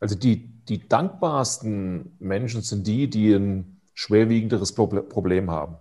[0.00, 5.76] Also die, die dankbarsten Menschen sind die, die ein schwerwiegenderes Proble- Problem haben.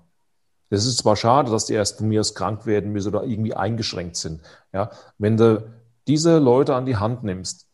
[0.69, 3.53] Es ist zwar schade, dass die erst von mir aus krank werden müssen oder irgendwie
[3.53, 4.41] eingeschränkt sind.
[4.73, 5.71] Ja, wenn du
[6.07, 7.67] diese Leute an die Hand nimmst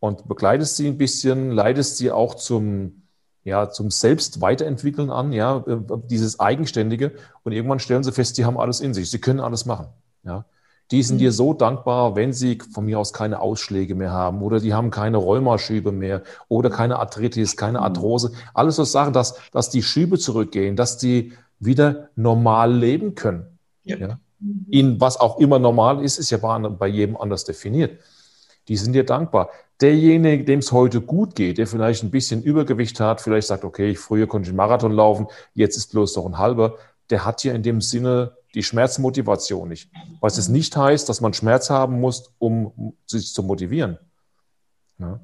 [0.00, 3.02] und begleitest sie ein bisschen, leitest sie auch zum,
[3.44, 5.78] ja, zum Selbst weiterentwickeln an, ja, äh,
[6.10, 9.64] dieses Eigenständige und irgendwann stellen sie fest, sie haben alles in sich, sie können alles
[9.66, 9.88] machen.
[10.24, 10.44] Ja.
[10.92, 14.60] Die sind dir so dankbar, wenn sie von mir aus keine Ausschläge mehr haben oder
[14.60, 18.32] die haben keine Rheumaschübe mehr oder keine Arthritis, keine Arthrose.
[18.52, 23.58] Alles so Sachen, dass, dass die Schübe zurückgehen, dass die wieder normal leben können.
[23.84, 23.96] Ja.
[23.96, 24.20] Ja.
[24.68, 27.98] In was auch immer normal ist, ist ja bei, bei jedem anders definiert.
[28.68, 29.48] Die sind dir dankbar.
[29.80, 33.90] Derjenige, dem es heute gut geht, der vielleicht ein bisschen Übergewicht hat, vielleicht sagt, okay,
[33.90, 36.76] ich früher konnte ich einen Marathon laufen, jetzt ist bloß noch ein halber,
[37.08, 39.90] der hat ja in dem Sinne die Schmerzmotivation nicht.
[40.20, 43.98] Was es nicht heißt, dass man Schmerz haben muss, um sich zu motivieren.
[44.98, 45.20] Ja.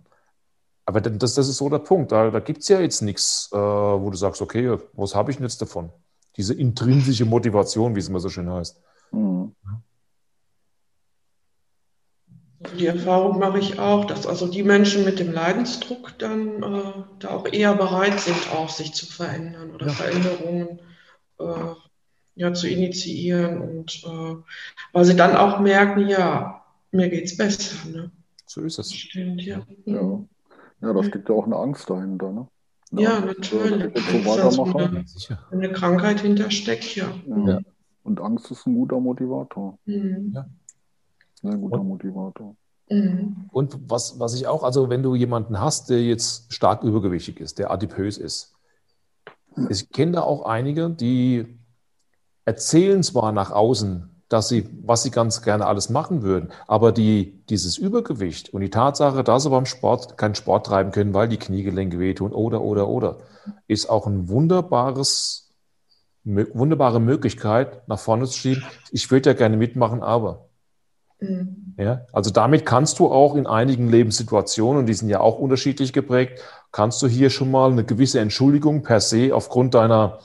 [0.86, 2.12] Aber das, das ist so der Punkt.
[2.12, 5.36] Da, da gibt es ja jetzt nichts, äh, wo du sagst, okay, was habe ich
[5.36, 5.90] denn jetzt davon?
[6.36, 8.80] Diese intrinsische Motivation, wie es immer so schön heißt.
[9.12, 9.54] Mhm.
[12.76, 17.30] Die Erfahrung mache ich auch, dass also die Menschen mit dem Leidensdruck dann äh, da
[17.30, 19.92] auch eher bereit sind, auch sich zu verändern oder Ja.
[19.92, 20.80] Veränderungen
[21.38, 21.44] äh,
[22.38, 24.37] ja, zu initiieren und äh,
[24.92, 27.77] weil sie dann auch merken, ja, mir geht's besser.
[27.88, 28.11] Ne?
[28.46, 28.92] So ist es.
[28.94, 29.61] Stimmt, ja.
[29.85, 30.20] Ja.
[30.81, 32.33] ja, da steckt ja auch eine Angst dahinter.
[32.33, 32.48] Ne?
[32.92, 33.98] Eine Ja, äh, natürlich.
[33.98, 35.35] So.
[35.51, 37.12] Wenn eine Krankheit hintersteckt, ja.
[37.27, 37.48] Ja.
[37.48, 37.61] Ja.
[38.05, 39.79] Und Angst ist ein guter Motivator.
[39.85, 40.37] Mhm.
[41.42, 42.57] Sehr guter Und- Motivator.
[42.88, 43.48] Mhm.
[43.53, 47.59] Und was, was ich auch, also wenn du jemanden hast, der jetzt stark übergewichtig ist,
[47.59, 48.55] der adipös ist,
[49.68, 51.57] ich kenne da auch einige, die
[52.48, 57.44] erzählen zwar nach außen, dass sie, was sie ganz gerne alles machen würden, aber die,
[57.50, 61.37] dieses Übergewicht und die Tatsache, dass sie beim Sport keinen Sport treiben können, weil die
[61.37, 63.18] Kniegelenke wehtun oder, oder, oder,
[63.66, 65.50] ist auch ein wunderbares,
[66.24, 68.64] wunderbare Möglichkeit, nach vorne zu schieben.
[68.92, 70.46] Ich würde ja gerne mitmachen, aber.
[71.20, 71.74] Mhm.
[71.76, 75.92] Ja, also damit kannst du auch in einigen Lebenssituationen, und die sind ja auch unterschiedlich
[75.92, 76.40] geprägt,
[76.72, 80.20] kannst du hier schon mal eine gewisse Entschuldigung per se aufgrund deiner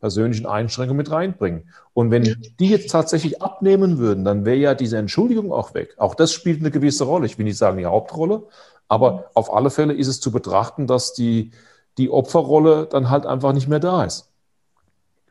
[0.00, 1.68] persönlichen Einschränkung mit reinbringen.
[1.94, 5.94] Und wenn die jetzt tatsächlich abnehmen würden, dann wäre ja diese Entschuldigung auch weg.
[5.96, 7.26] Auch das spielt eine gewisse Rolle.
[7.26, 8.44] Ich will nicht sagen die Hauptrolle,
[8.88, 11.50] aber auf alle Fälle ist es zu betrachten, dass die,
[11.98, 14.30] die Opferrolle dann halt einfach nicht mehr da ist.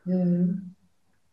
[0.04, 0.76] Mhm.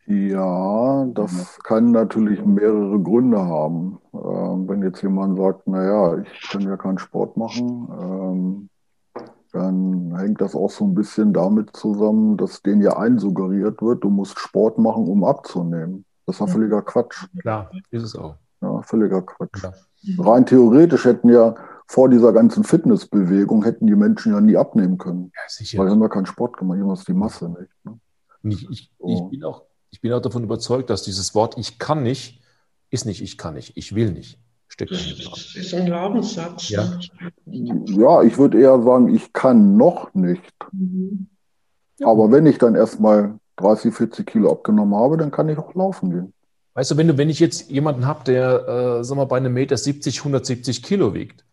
[0.06, 4.00] Ja, das kann natürlich mehrere Gründe haben.
[4.14, 8.70] Ähm, wenn jetzt jemand sagt, naja, ich kann ja keinen Sport machen, ähm,
[9.54, 14.10] dann hängt das auch so ein bisschen damit zusammen, dass denen ja einsuggeriert wird, du
[14.10, 16.06] musst Sport machen, um abzunehmen.
[16.26, 17.28] Das ja völliger Quatsch.
[17.40, 18.36] Klar, ist es auch.
[18.62, 19.54] Ja, völliger Quatsch.
[19.54, 19.74] Klar.
[20.20, 25.32] Rein theoretisch hätten ja vor dieser ganzen Fitnessbewegung hätten die Menschen ja nie abnehmen können.
[25.36, 25.78] Ja, sicher.
[25.78, 27.72] Weil haben ja keinen Sport gemacht, jemals die Masse nicht.
[27.84, 28.00] Ne?
[28.44, 29.14] Ich, ich, Oh.
[29.14, 32.42] ich, bin auch, ich bin auch davon überzeugt, dass dieses Wort ich kann nicht,
[32.90, 34.40] ist nicht ich kann nicht, ich will nicht.
[34.74, 36.70] Steckt Das ist, ein Glaubenssatz.
[36.70, 37.00] Ja.
[37.46, 40.52] Ja, ich würde eher sagen, ich kann noch nicht.
[40.72, 41.28] Mhm.
[42.02, 46.10] Aber wenn ich dann erstmal 30, 40 Kilo abgenommen habe, dann kann ich auch laufen
[46.10, 46.34] gehen.
[46.74, 49.54] Weißt du, wenn, du, wenn ich jetzt jemanden habe, der, äh, sag mal, bei einem
[49.54, 51.46] Meter 70, 170 Kilo wiegt,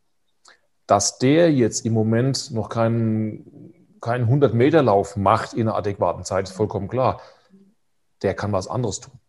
[0.86, 6.56] dass der jetzt im Moment noch keinen, keinen 100-Meter-Lauf macht in einer adäquaten Zeit, ist
[6.56, 7.20] vollkommen klar.
[8.22, 9.19] Der kann was anderes tun.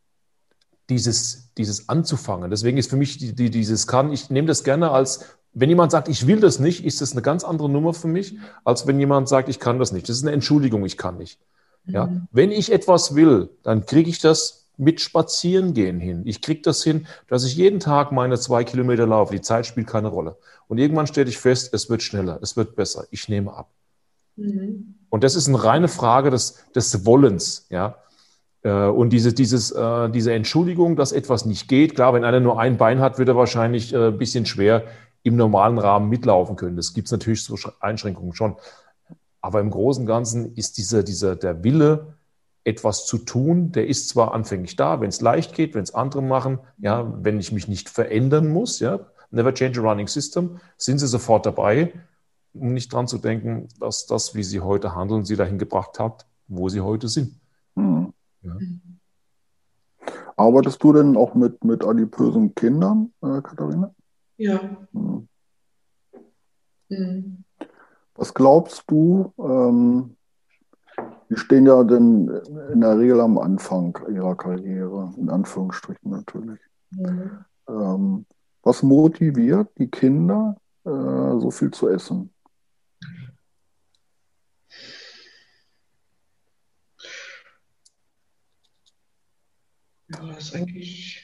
[0.90, 2.50] Dieses, dieses anzufangen.
[2.50, 5.92] Deswegen ist für mich die, die, dieses kann, ich nehme das gerne als, wenn jemand
[5.92, 9.00] sagt, ich will das nicht, ist das eine ganz andere Nummer für mich, als wenn
[9.00, 10.10] jemand sagt, ich kann das nicht.
[10.10, 11.40] Das ist eine Entschuldigung, ich kann nicht.
[11.86, 12.28] Ja, Mhm.
[12.32, 16.24] wenn ich etwas will, dann kriege ich das mit Spazierengehen hin.
[16.26, 19.34] Ich kriege das hin, dass ich jeden Tag meine zwei Kilometer laufe.
[19.34, 20.38] Die Zeit spielt keine Rolle.
[20.68, 23.06] Und irgendwann stelle ich fest, es wird schneller, es wird besser.
[23.12, 23.70] Ich nehme ab.
[24.36, 24.96] Mhm.
[25.10, 27.96] Und das ist eine reine Frage des, des Wollens, ja.
[28.64, 32.60] Äh, Und diese, dieses, äh, diese Entschuldigung, dass etwas nicht geht, klar, wenn einer nur
[32.60, 34.84] ein Bein hat, wird er wahrscheinlich äh, ein bisschen schwer
[35.24, 36.76] im normalen Rahmen mitlaufen können.
[36.76, 38.56] Das gibt es natürlich so Sch- Einschränkungen schon.
[39.42, 42.16] Aber im Großen und Ganzen ist dieser, dieser, der Wille,
[42.64, 46.22] etwas zu tun, der ist zwar anfänglich da, wenn es leicht geht, wenn es andere
[46.22, 49.00] machen, ja, wenn ich mich nicht verändern muss, ja,
[49.32, 51.92] never change a running system, sind sie sofort dabei.
[52.54, 56.26] um nicht dran zu denken, dass das, wie sie heute handeln, sie dahin gebracht hat,
[56.48, 57.41] wo sie heute sind.
[58.42, 58.82] Mhm.
[60.02, 60.12] Ja.
[60.36, 63.94] Arbeitest du denn auch mit, mit adipösen Kindern, äh, Katharina?
[64.38, 64.60] Ja.
[64.92, 65.28] Mhm.
[66.90, 67.44] Mhm.
[68.16, 70.16] Was glaubst du, ähm,
[71.30, 72.28] die stehen ja denn
[72.74, 76.60] in der Regel am Anfang ihrer Karriere, in Anführungsstrichen natürlich.
[76.92, 77.46] Mhm.
[77.70, 78.26] Ähm,
[78.64, 82.31] was motiviert die Kinder, äh, so viel zu essen?
[90.12, 91.18] Ja, das ist eigentlich.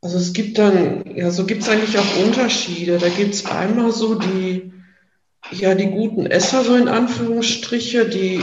[0.00, 2.98] Also es gibt dann, ja, so gibt es eigentlich auch Unterschiede.
[2.98, 4.72] Da gibt es einmal so die,
[5.50, 8.40] ja, die guten Esser, so in Anführungsstriche, die,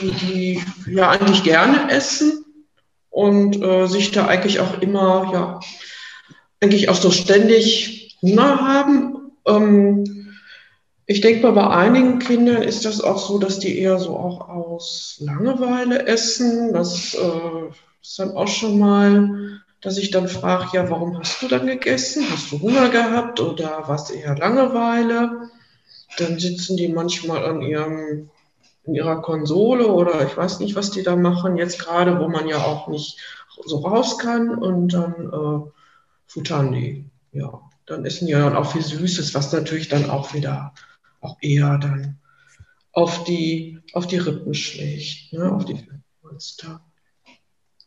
[0.00, 2.44] die, die ja eigentlich gerne essen
[3.08, 5.60] und äh, sich da eigentlich auch immer, ja,
[6.60, 9.32] eigentlich auch so ständig Hunger haben.
[9.46, 10.04] Ähm,
[11.06, 14.48] ich denke mal, bei einigen Kindern ist das auch so, dass die eher so auch
[14.48, 16.72] aus Langeweile essen.
[16.72, 17.70] Das äh,
[18.02, 22.24] ist dann auch schon mal dass ich dann frage, ja, warum hast du dann gegessen?
[22.30, 25.50] Hast du Hunger gehabt oder was eher Langeweile?
[26.18, 28.30] Dann sitzen die manchmal an ihrem,
[28.84, 32.46] in ihrer Konsole oder ich weiß nicht, was die da machen, jetzt gerade, wo man
[32.46, 33.18] ja auch nicht
[33.66, 35.70] so raus kann und dann äh,
[36.26, 37.04] futtern die.
[37.32, 40.74] Ja, dann essen die ja dann auch viel Süßes, was natürlich dann auch wieder
[41.20, 42.18] auch eher dann
[42.92, 45.84] auf die, auf die Rippen schlägt, ne, auf die
[46.20, 46.84] Polster.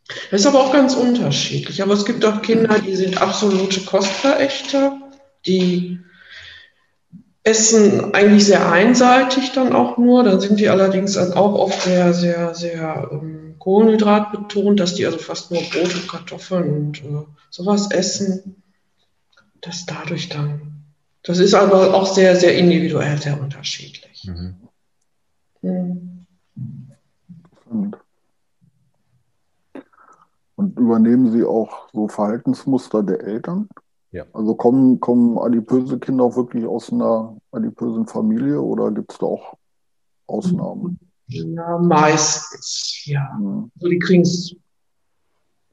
[0.07, 1.81] Das ist aber auch ganz unterschiedlich.
[1.81, 4.99] Aber es gibt auch Kinder, die sind absolute Kostverächter,
[5.45, 5.99] die
[7.43, 10.23] essen eigentlich sehr einseitig dann auch nur.
[10.23, 15.05] Dann sind die allerdings dann auch oft sehr, sehr, sehr ähm, Kohlenhydrat betont, dass die
[15.05, 18.61] also fast nur Brot und Kartoffeln und äh, sowas essen.
[19.61, 20.83] Das dadurch dann.
[21.23, 24.25] Das ist aber auch sehr, sehr individuell, sehr unterschiedlich.
[24.25, 24.55] Mhm.
[25.63, 26.25] Mhm.
[30.55, 33.67] Und übernehmen Sie auch so Verhaltensmuster der Eltern?
[34.11, 34.23] Ja.
[34.31, 39.25] Also kommen, kommen adipöse Kinder auch wirklich aus einer adipösen Familie oder gibt es da
[39.25, 39.57] auch
[40.27, 40.99] Ausnahmen?
[41.27, 43.35] Ja, meistens, ja.
[43.37, 43.71] Mhm.
[43.75, 44.55] Also die kriegen es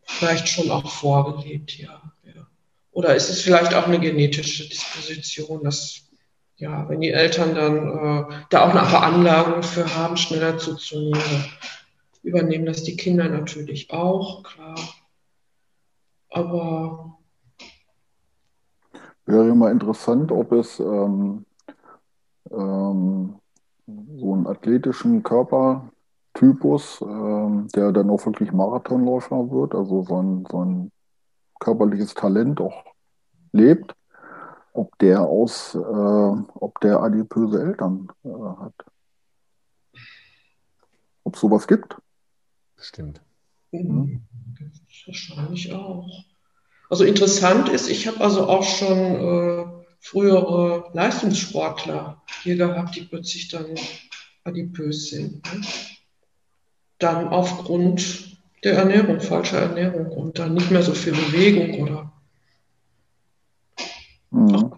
[0.02, 2.46] vielleicht schon auch vorgelebt, ja, ja.
[2.90, 6.00] Oder ist es vielleicht auch eine genetische Disposition, dass,
[6.56, 11.44] ja, wenn die Eltern dann äh, da auch eine Veranlagung für haben, schneller zuzunehmen,
[12.22, 14.78] übernehmen das die Kinder natürlich auch, klar.
[16.30, 17.18] Aber.
[19.26, 21.44] Wäre mal interessant, ob es ähm,
[22.50, 23.36] ähm,
[23.86, 30.64] so einen athletischen Körpertypus, ähm, der dann auch wirklich Marathonläufer wird, also so ein, so
[30.64, 30.92] ein
[31.60, 32.84] körperliches Talent auch
[33.52, 33.94] lebt,
[34.72, 38.74] ob der aus, äh, ob der adipöse Eltern äh, hat.
[41.24, 41.96] Ob es sowas gibt?
[42.82, 43.20] Bestimmt.
[43.70, 44.22] Mhm.
[45.06, 46.24] Wahrscheinlich auch.
[46.90, 49.64] Also interessant ist, ich habe also auch schon äh,
[50.00, 53.76] frühere Leistungssportler hier gehabt, die plötzlich dann
[54.42, 55.44] adipös sind.
[55.44, 55.60] Ne?
[56.98, 62.12] Dann aufgrund der Ernährung, falscher Ernährung und dann nicht mehr so viel Bewegung oder.
[64.30, 64.72] Mhm.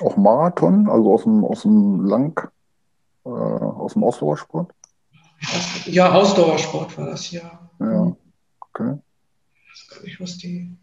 [0.00, 2.50] Auch Marathon, also aus dem, aus dem Lang,
[3.26, 4.72] äh, aus dem Ausdauersport?
[5.86, 7.68] Ja, Ausdauersport war das, ja.
[7.80, 8.16] Ja,
[8.60, 8.98] okay.
[9.54, 10.76] Ich weiß gar nicht, was die.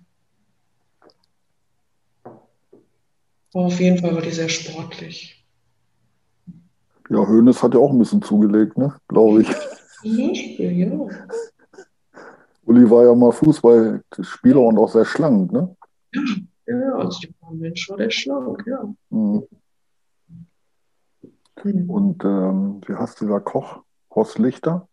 [3.54, 5.46] Aber auf jeden Fall war die sehr sportlich.
[7.10, 8.94] Ja, Hoeneß hat ja auch ein bisschen zugelegt, ne?
[9.08, 9.48] Glaube ich.
[10.02, 10.90] Zum Beispiel, ja.
[12.66, 15.76] Uli war ja mal Fußballspieler und auch sehr schlank, ne?
[16.66, 18.94] Ja, ja, als junger Mensch war der schlank, ja.
[19.10, 19.48] Mhm.
[21.88, 23.84] Und ähm, wie heißt dieser Koch?
[24.18, 24.88] Horst Lichter.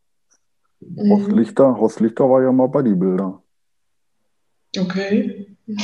[0.80, 1.10] Mhm.
[1.10, 3.42] Horst Lichter, Horst Lichter war ja mal Bodybuilder.
[4.78, 5.56] Okay.
[5.64, 5.78] Mhm.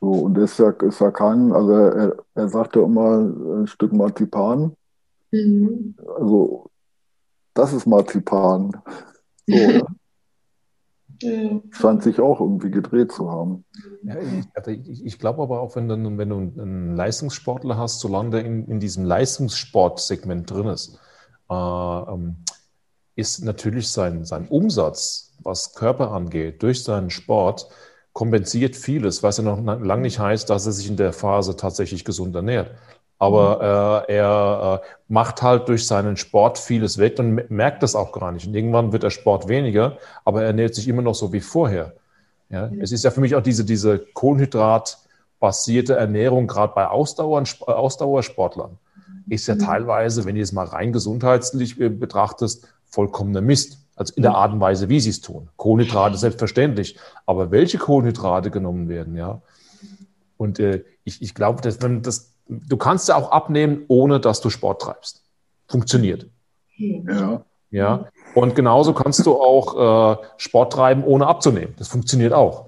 [0.00, 4.76] So, und ist ja, ist ja kein, also er, er sagte immer ein Stück Marzipan.
[5.32, 5.96] Mhm.
[6.20, 6.70] Also,
[7.52, 8.70] das ist Marzipan.
[9.48, 9.82] So, ja.
[11.20, 11.60] Ja.
[11.72, 13.64] Scheint sich auch irgendwie gedreht zu haben.
[14.04, 14.14] Ja,
[14.68, 18.68] ich, ich glaube aber auch, wenn du, wenn du einen Leistungssportler hast, solange der in,
[18.68, 20.96] in diesem Leistungssportsegment drin ist,
[21.50, 22.36] äh, ähm,
[23.18, 27.68] ist natürlich sein, sein Umsatz, was Körper angeht, durch seinen Sport,
[28.12, 32.04] kompensiert vieles, was ja noch lange nicht heißt, dass er sich in der Phase tatsächlich
[32.04, 32.70] gesund ernährt.
[33.20, 38.12] Aber äh, er äh, macht halt durch seinen Sport vieles weg und merkt das auch
[38.12, 38.46] gar nicht.
[38.46, 41.94] Und irgendwann wird der Sport weniger, aber er ernährt sich immer noch so wie vorher.
[42.48, 42.68] Ja?
[42.68, 42.80] Mhm.
[42.80, 44.98] Es ist ja für mich auch diese, diese Kohlenhydrat-
[45.40, 48.78] basierte Ernährung, gerade bei Ausdauer, Ausdauersportlern,
[49.28, 49.60] ist ja mhm.
[49.60, 53.78] teilweise, wenn du es mal rein gesundheitlich äh, betrachtest, vollkommener Mist.
[53.96, 55.48] Also in der Art und Weise, wie sie es tun.
[55.56, 56.96] Kohlenhydrate selbstverständlich.
[57.26, 59.42] Aber welche Kohlenhydrate genommen werden, ja.
[60.36, 64.40] Und äh, ich, ich glaube, dass wenn das, du kannst ja auch abnehmen, ohne dass
[64.40, 65.24] du Sport treibst.
[65.66, 66.28] Funktioniert.
[66.76, 67.44] Ja.
[67.70, 68.06] Ja.
[68.34, 71.74] Und genauso kannst du auch äh, Sport treiben, ohne abzunehmen.
[71.76, 72.66] Das funktioniert auch.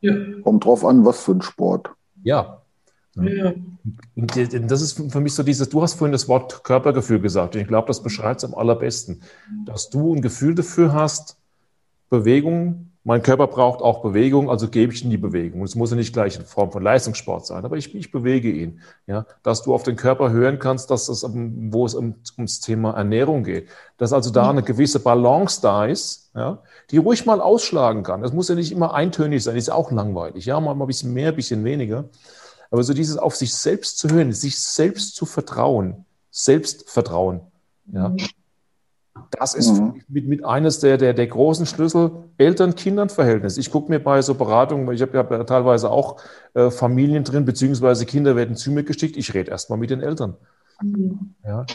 [0.00, 0.14] Ja.
[0.42, 1.90] Kommt drauf an, was für ein Sport.
[2.22, 2.62] Ja.
[3.22, 3.52] Ja.
[4.16, 7.68] Das ist für mich so dieses, du hast vorhin das Wort Körpergefühl gesagt und ich
[7.68, 9.22] glaube, das beschreibt es am allerbesten,
[9.64, 11.36] dass du ein Gefühl dafür hast,
[12.10, 15.62] Bewegung mein Körper braucht auch Bewegung, also gebe ich ihm die Bewegung.
[15.62, 18.80] Es muss ja nicht gleich in Form von Leistungssport sein, aber ich, ich bewege ihn.
[19.06, 22.90] Ja, dass du auf den Körper hören kannst, dass es, wo es um, ums Thema
[22.90, 23.68] Ernährung geht.
[23.96, 26.58] Dass also da eine gewisse Balance da ist, ja,
[26.90, 28.20] die ruhig mal ausschlagen kann.
[28.20, 30.44] Das muss ja nicht immer eintönig sein, ist ja auch langweilig.
[30.44, 32.10] Ja, mal ein bisschen mehr, ein bisschen weniger.
[32.70, 37.40] Aber so dieses auf sich selbst zu hören, sich selbst zu vertrauen, Selbstvertrauen,
[37.92, 38.18] ja, mhm.
[39.30, 40.02] Das ist mhm.
[40.08, 43.58] mit, mit eines der, der, der großen Schlüssel Eltern-Kindern-Verhältnis.
[43.58, 46.20] Ich gucke mir bei so Beratungen, ich habe ja teilweise auch
[46.54, 49.16] äh, Familien drin, beziehungsweise Kinder werden zu mir geschickt.
[49.16, 50.36] Ich rede erstmal mit den Eltern.
[50.82, 51.34] Mhm.
[51.44, 51.66] Ja.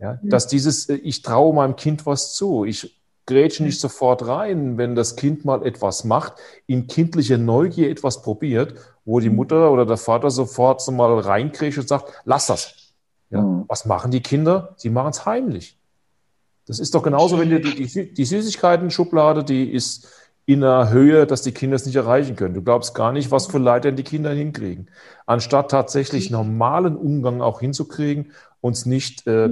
[0.00, 2.64] Ja, dass dieses, äh, ich traue meinem Kind was zu.
[2.64, 6.34] Ich grätsche nicht sofort rein, wenn das Kind mal etwas macht,
[6.66, 8.74] in kindlicher Neugier etwas probiert,
[9.08, 9.36] wo die mhm.
[9.36, 12.92] Mutter oder der Vater sofort so mal reinkriegt und sagt, lass das.
[13.30, 13.64] Ja, mhm.
[13.66, 14.74] Was machen die Kinder?
[14.76, 15.78] Sie machen es heimlich.
[16.66, 20.08] Das ist doch genauso, wenn die, die, die Süßigkeiten-Schublade, die ist
[20.44, 22.52] in einer Höhe, dass die Kinder es nicht erreichen können.
[22.52, 24.90] Du glaubst gar nicht, was für Leitern die Kinder hinkriegen.
[25.24, 29.48] Anstatt tatsächlich normalen Umgang auch hinzukriegen, uns nicht äh,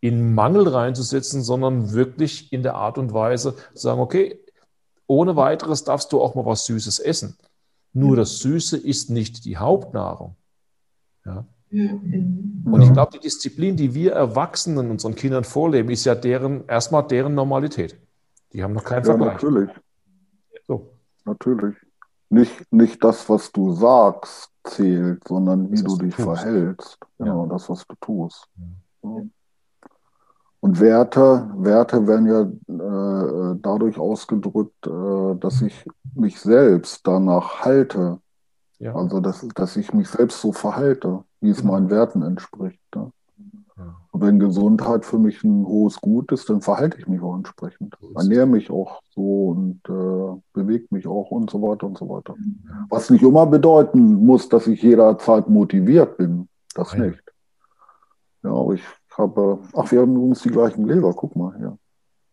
[0.00, 4.40] in Mangel reinzusetzen, sondern wirklich in der Art und Weise zu sagen, okay,
[5.06, 7.36] ohne weiteres darfst du auch mal was Süßes essen.
[7.92, 10.36] Nur das Süße ist nicht die Hauptnahrung.
[11.24, 11.46] Ja?
[11.72, 17.06] Und ich glaube, die Disziplin, die wir Erwachsenen unseren Kindern vorleben, ist ja deren, erstmal
[17.06, 17.96] deren Normalität.
[18.52, 19.34] Die haben noch keinen ja, Vergleich.
[19.34, 19.70] Natürlich.
[20.66, 20.90] So.
[21.24, 21.76] Natürlich.
[22.28, 26.26] Nicht, nicht das, was du sagst, zählt, sondern wie das, du dich tust.
[26.26, 26.98] verhältst.
[27.18, 27.26] Ja.
[27.26, 28.48] Genau, das, was du tust.
[29.02, 29.22] Ja.
[30.60, 38.18] Und Werte, Werte werden ja äh, dadurch ausgedrückt, äh, dass ich mich selbst danach halte.
[38.78, 38.94] Ja.
[38.94, 42.80] Also, dass, dass ich mich selbst so verhalte wie es meinen Werten entspricht.
[42.94, 43.12] Ne?
[44.12, 47.96] Und wenn Gesundheit für mich ein hohes Gut ist, dann verhalte ich mich auch entsprechend.
[48.14, 52.34] Ernähre mich auch so und äh, bewege mich auch und so weiter und so weiter.
[52.88, 56.48] Was nicht immer bedeuten muss, dass ich jederzeit motiviert bin.
[56.74, 57.10] Das Nein.
[57.10, 57.22] nicht.
[58.42, 58.82] Ja, aber ich
[59.16, 61.78] habe, ach, wir haben übrigens die gleichen Gläser, guck mal hier.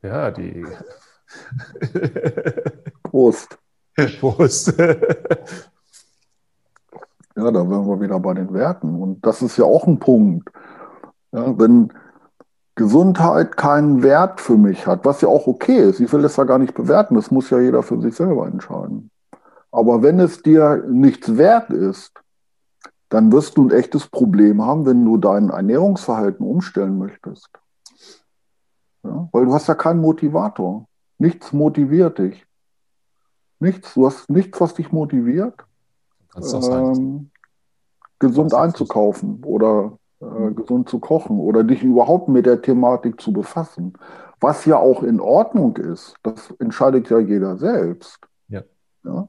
[0.01, 0.65] Ja, die.
[3.03, 3.57] Prost.
[4.19, 4.73] Prost.
[7.35, 8.95] Ja, da wären wir wieder bei den Werten.
[8.95, 10.49] Und das ist ja auch ein Punkt.
[11.31, 11.93] Ja, wenn
[12.75, 16.45] Gesundheit keinen Wert für mich hat, was ja auch okay ist, ich will das ja
[16.45, 19.11] gar nicht bewerten, das muss ja jeder für sich selber entscheiden.
[19.71, 22.11] Aber wenn es dir nichts wert ist,
[23.09, 27.49] dann wirst du ein echtes Problem haben, wenn du dein Ernährungsverhalten umstellen möchtest.
[29.03, 30.87] Ja, weil du hast ja keinen Motivator.
[31.19, 32.46] Nichts motiviert dich.
[33.59, 35.67] Nichts, du hast nichts, was dich motiviert
[36.35, 37.29] ähm,
[38.19, 40.55] gesund einzukaufen oder äh, mhm.
[40.55, 43.93] gesund zu kochen oder dich überhaupt mit der Thematik zu befassen.
[44.39, 48.19] Was ja auch in Ordnung ist, das entscheidet ja jeder selbst.
[48.47, 48.63] Ja.
[49.03, 49.27] ja?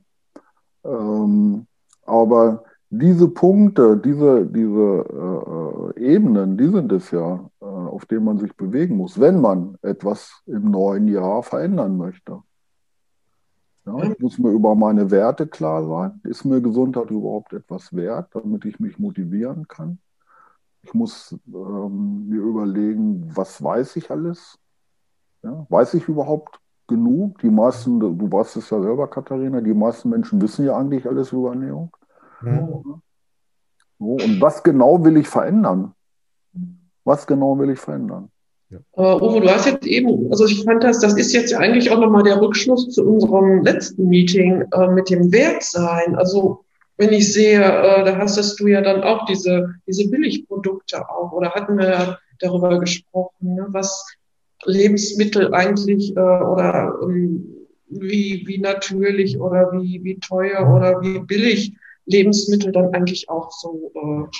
[0.84, 1.66] Ähm,
[2.04, 8.38] aber diese Punkte, diese, diese äh, Ebenen, die sind es ja, äh, auf denen man
[8.38, 12.38] sich bewegen muss, wenn man etwas im neuen Jahr verändern möchte.
[13.88, 16.20] Ja, ich muss mir über meine Werte klar sein.
[16.24, 19.98] Ist mir Gesundheit überhaupt etwas wert, damit ich mich motivieren kann?
[20.82, 24.58] Ich muss ähm, mir überlegen, was weiß ich alles?
[25.42, 27.38] Ja, weiß ich überhaupt genug?
[27.38, 31.32] Die meisten, du weißt es ja selber, Katharina, die meisten Menschen wissen ja eigentlich alles
[31.32, 31.96] über Ernährung.
[32.42, 33.00] Mhm.
[33.98, 35.94] So, und was genau will ich verändern?
[37.04, 38.30] Was genau will ich verändern?
[38.70, 38.78] Ja.
[38.96, 41.90] Uh, Uwe, du hast jetzt eben, also ich fand das, das ist jetzt ja eigentlich
[41.90, 46.14] auch nochmal der Rückschluss zu unserem letzten Meeting äh, mit dem Wertsein.
[46.16, 46.64] Also
[46.98, 51.52] wenn ich sehe, äh, da hast du ja dann auch diese, diese Billigprodukte auch, oder
[51.52, 54.04] hatten wir darüber gesprochen, ne, was
[54.64, 57.54] Lebensmittel eigentlich äh, oder ähm,
[57.88, 61.72] wie, wie natürlich oder wie, wie teuer oder wie billig
[62.04, 64.36] Lebensmittel dann eigentlich auch so äh,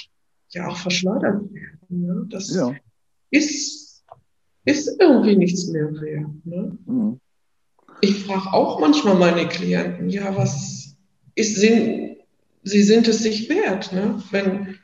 [0.50, 1.80] ja auch verschleudert werden.
[1.88, 2.26] Ne?
[2.28, 2.74] Das ja.
[3.30, 3.87] ist
[4.68, 6.28] ist irgendwie nichts mehr wert.
[6.44, 6.76] Ne?
[6.86, 7.20] Mhm.
[8.00, 10.96] Ich frage auch manchmal meine Klienten, ja, was
[11.34, 12.16] ist Sinn,
[12.62, 14.22] sie sind es sich wert, ne?
[14.30, 14.76] Wenn,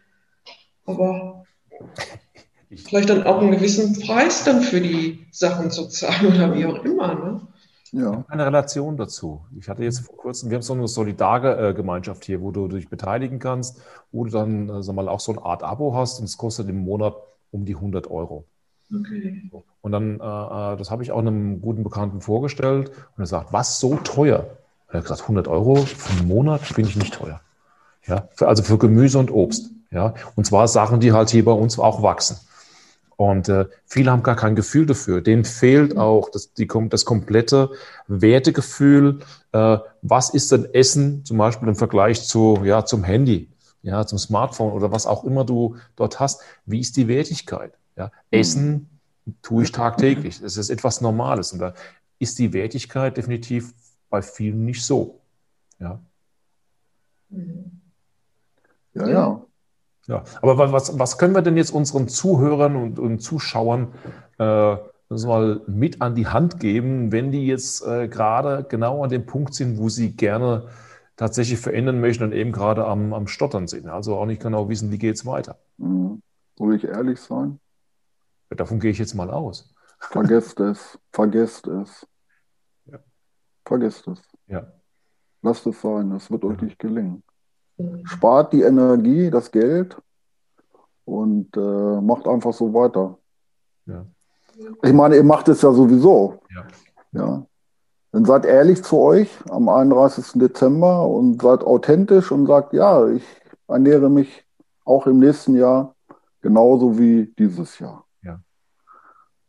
[0.84, 1.44] aber
[2.74, 6.84] vielleicht dann auch einen gewissen Preis dann für die Sachen zu zahlen oder wie auch
[6.84, 7.40] immer, ne?
[7.92, 8.24] Ja.
[8.26, 9.44] Eine Relation dazu.
[9.56, 13.38] Ich hatte jetzt vor kurzem, wir haben so eine Solidare-Gemeinschaft hier, wo du dich beteiligen
[13.38, 13.80] kannst,
[14.10, 16.68] wo du dann, äh, sag mal, auch so eine Art Abo hast und es kostet
[16.68, 17.14] im Monat
[17.52, 18.48] um die 100 Euro.
[18.92, 19.50] Okay.
[19.80, 23.52] Und dann, äh, äh, das habe ich auch einem guten Bekannten vorgestellt und er sagt,
[23.52, 24.46] was so teuer?
[24.88, 27.40] Er hat gesagt, 100 Euro für einen Monat finde ich nicht teuer.
[28.06, 29.70] Ja, für, also für Gemüse und Obst.
[29.90, 32.36] Ja, und zwar Sachen, die halt hier bei uns auch wachsen.
[33.16, 35.20] Und äh, viele haben gar kein Gefühl dafür.
[35.20, 37.70] Denen fehlt auch das, die, das komplette
[38.08, 39.20] Wertegefühl.
[39.52, 43.48] Äh, was ist denn Essen zum Beispiel im Vergleich zu, ja, zum Handy,
[43.82, 46.40] ja, zum Smartphone oder was auch immer du dort hast?
[46.66, 47.72] Wie ist die Wertigkeit?
[47.96, 48.88] Ja, Essen
[49.42, 50.40] tue ich tagtäglich.
[50.40, 51.52] Es ist etwas Normales.
[51.52, 51.74] Und da
[52.18, 53.72] ist die Wertigkeit definitiv
[54.10, 55.20] bei vielen nicht so.
[55.78, 56.00] Ja.
[58.94, 59.42] Ja, ja.
[60.06, 63.94] Ja, aber was, was können wir denn jetzt unseren Zuhörern und, und Zuschauern
[64.38, 64.76] äh,
[65.08, 69.54] mal mit an die Hand geben, wenn die jetzt äh, gerade genau an dem Punkt
[69.54, 70.68] sind, wo sie gerne
[71.16, 74.90] tatsächlich verändern möchten und eben gerade am, am Stottern sind, also auch nicht genau wissen,
[74.90, 75.56] wie geht es weiter.
[75.78, 76.20] Mhm.
[76.58, 77.58] Soll ich ehrlich sein?
[78.56, 79.74] Davon gehe ich jetzt mal aus.
[79.98, 82.06] Vergesst es, vergesst es.
[82.86, 82.98] Ja.
[83.64, 84.20] Vergesst es.
[84.46, 84.72] Ja.
[85.42, 86.50] Lasst es sein, es wird ja.
[86.50, 87.22] euch nicht gelingen
[88.04, 89.96] spart die Energie, das Geld
[91.04, 93.18] und äh, macht einfach so weiter.
[93.86, 94.06] Ja.
[94.82, 96.40] Ich meine, ihr macht es ja sowieso.
[96.54, 96.66] Ja.
[97.12, 97.46] ja.
[98.12, 100.40] Dann seid ehrlich zu euch am 31.
[100.40, 103.24] Dezember und seid authentisch und sagt, ja, ich
[103.66, 104.44] ernähre mich
[104.84, 105.96] auch im nächsten Jahr
[106.40, 108.04] genauso wie dieses Jahr.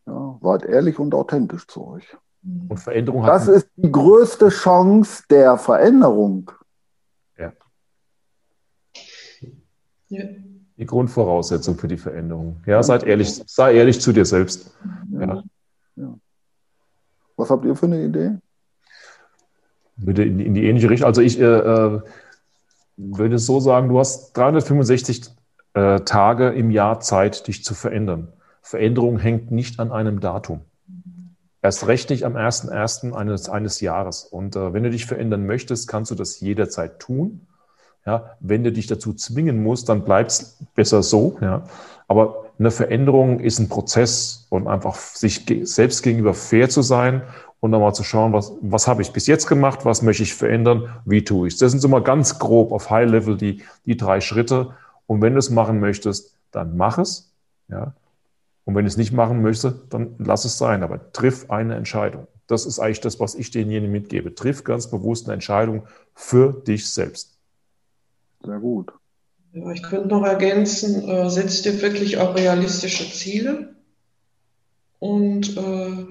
[0.06, 0.14] Ja.
[0.14, 2.18] ja seid ehrlich und authentisch zu euch.
[2.68, 3.34] Und Veränderung hat.
[3.34, 6.51] Das ist die größte Chance der Veränderung.
[10.78, 12.62] Die Grundvoraussetzung für die Veränderung.
[12.66, 14.76] Ja, seid ehrlich, sei ehrlich zu dir selbst.
[15.12, 15.43] Ja.
[15.95, 16.14] ja.
[17.38, 18.38] Was habt ihr für eine Idee?
[19.97, 21.08] Würde in, in die ähnliche Richtung.
[21.08, 22.01] Also ich äh, äh
[22.97, 25.30] würde so sagen, du hast 365
[25.74, 28.32] äh, Tage im Jahr Zeit, dich zu verändern.
[28.66, 30.61] Veränderung hängt nicht an einem Datum.
[31.61, 33.13] Erst recht nicht am 1.1.
[33.13, 34.24] Eines, eines Jahres.
[34.24, 37.45] Und äh, wenn du dich verändern möchtest, kannst du das jederzeit tun.
[38.07, 41.38] Ja, wenn du dich dazu zwingen musst, dann bleibt es besser so.
[41.41, 41.66] Ja.
[42.07, 47.22] Aber eine Veränderung ist ein Prozess und einfach sich selbst gegenüber fair zu sein
[47.59, 50.34] und dann mal zu schauen, was, was habe ich bis jetzt gemacht, was möchte ich
[50.34, 51.59] verändern, wie tue ich es.
[51.59, 54.72] Das sind so mal ganz grob auf High Level die, die drei Schritte.
[55.05, 57.32] Und wenn du es machen möchtest, dann mach es.
[57.68, 57.93] Ja.
[58.66, 60.84] Und wenn du es nicht machen möchtest, dann lass es sein.
[60.84, 62.28] Aber triff eine Entscheidung.
[62.47, 64.36] Das ist eigentlich das, was ich denjenigen mitgebe.
[64.36, 67.38] Triff ganz bewusst eine Entscheidung für dich selbst.
[68.43, 68.91] Sehr gut.
[69.53, 73.76] Ja, ich könnte noch ergänzen, äh, setz dir wirklich auch realistische Ziele
[74.99, 76.05] und äh,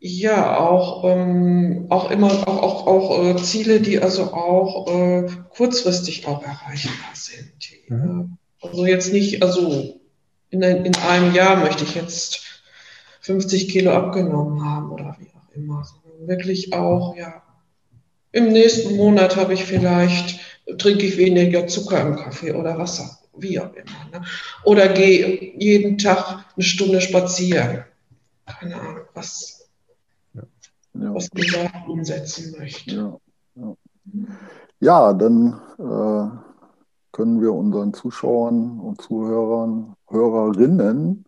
[0.00, 6.26] ja, auch, ähm, auch immer auch, auch, auch äh, Ziele, die also auch äh, kurzfristig
[6.26, 7.52] auch erreichbar sind.
[7.88, 8.38] Mhm.
[8.62, 9.99] Also jetzt nicht, also
[10.50, 12.40] in, in einem Jahr möchte ich jetzt
[13.20, 17.42] 50 Kilo abgenommen haben oder wie auch immer, sondern wirklich auch, ja,
[18.32, 20.40] im nächsten Monat habe ich vielleicht
[20.78, 24.06] trinke ich weniger Zucker im Kaffee oder Wasser, wie auch immer.
[24.12, 24.24] Ne?
[24.64, 27.84] Oder gehe jeden Tag eine Stunde spazieren.
[28.46, 29.68] Keine Ahnung, was,
[30.34, 30.42] ja.
[31.14, 32.94] was ich da umsetzen möchte.
[32.94, 33.18] Ja,
[33.56, 33.76] ja.
[34.80, 36.49] ja dann äh,
[37.20, 41.26] können wir unseren Zuschauern und Zuhörern, Hörerinnen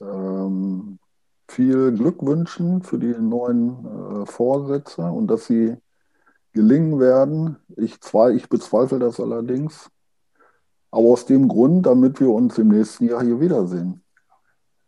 [0.00, 0.98] ähm,
[1.46, 5.76] viel Glück wünschen für die neuen äh, Vorsätze und dass sie
[6.54, 7.56] gelingen werden.
[7.76, 9.90] Ich, zwei, ich bezweifle das allerdings.
[10.90, 14.02] Aber aus dem Grund, damit wir uns im nächsten Jahr hier wiedersehen.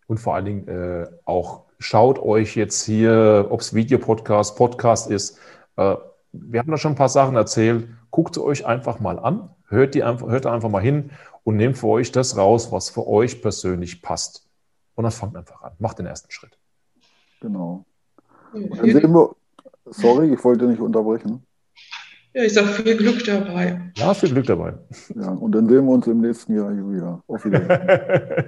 [0.07, 5.37] Und vor allen Dingen äh, auch schaut euch jetzt hier, ob es Videopodcast, Podcast ist.
[5.77, 5.97] Äh,
[6.33, 7.87] wir haben da schon ein paar Sachen erzählt.
[8.11, 11.11] Guckt sie euch einfach mal an, hört, die einfach, hört einfach mal hin
[11.45, 14.49] und nehmt für euch das raus, was für euch persönlich passt.
[14.95, 15.73] Und dann fangt einfach an.
[15.79, 16.59] Macht den ersten Schritt.
[17.41, 17.85] Genau.
[18.53, 19.35] Und dann sehen wir,
[19.87, 21.45] sorry, ich wollte nicht unterbrechen.
[22.35, 23.93] Ja, ich sage viel Glück dabei.
[23.97, 24.75] Ja, viel Glück dabei.
[25.15, 27.23] Ja, und dann sehen wir uns im nächsten Jahr hier wieder.
[27.27, 28.39] Auf Wiedersehen.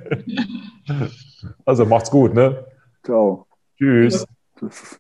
[1.67, 2.65] also macht's gut, ne?
[3.03, 3.47] Ciao.
[3.77, 4.27] Tschüss.
[4.61, 4.69] Ja.
[4.69, 4.99] Tschüss.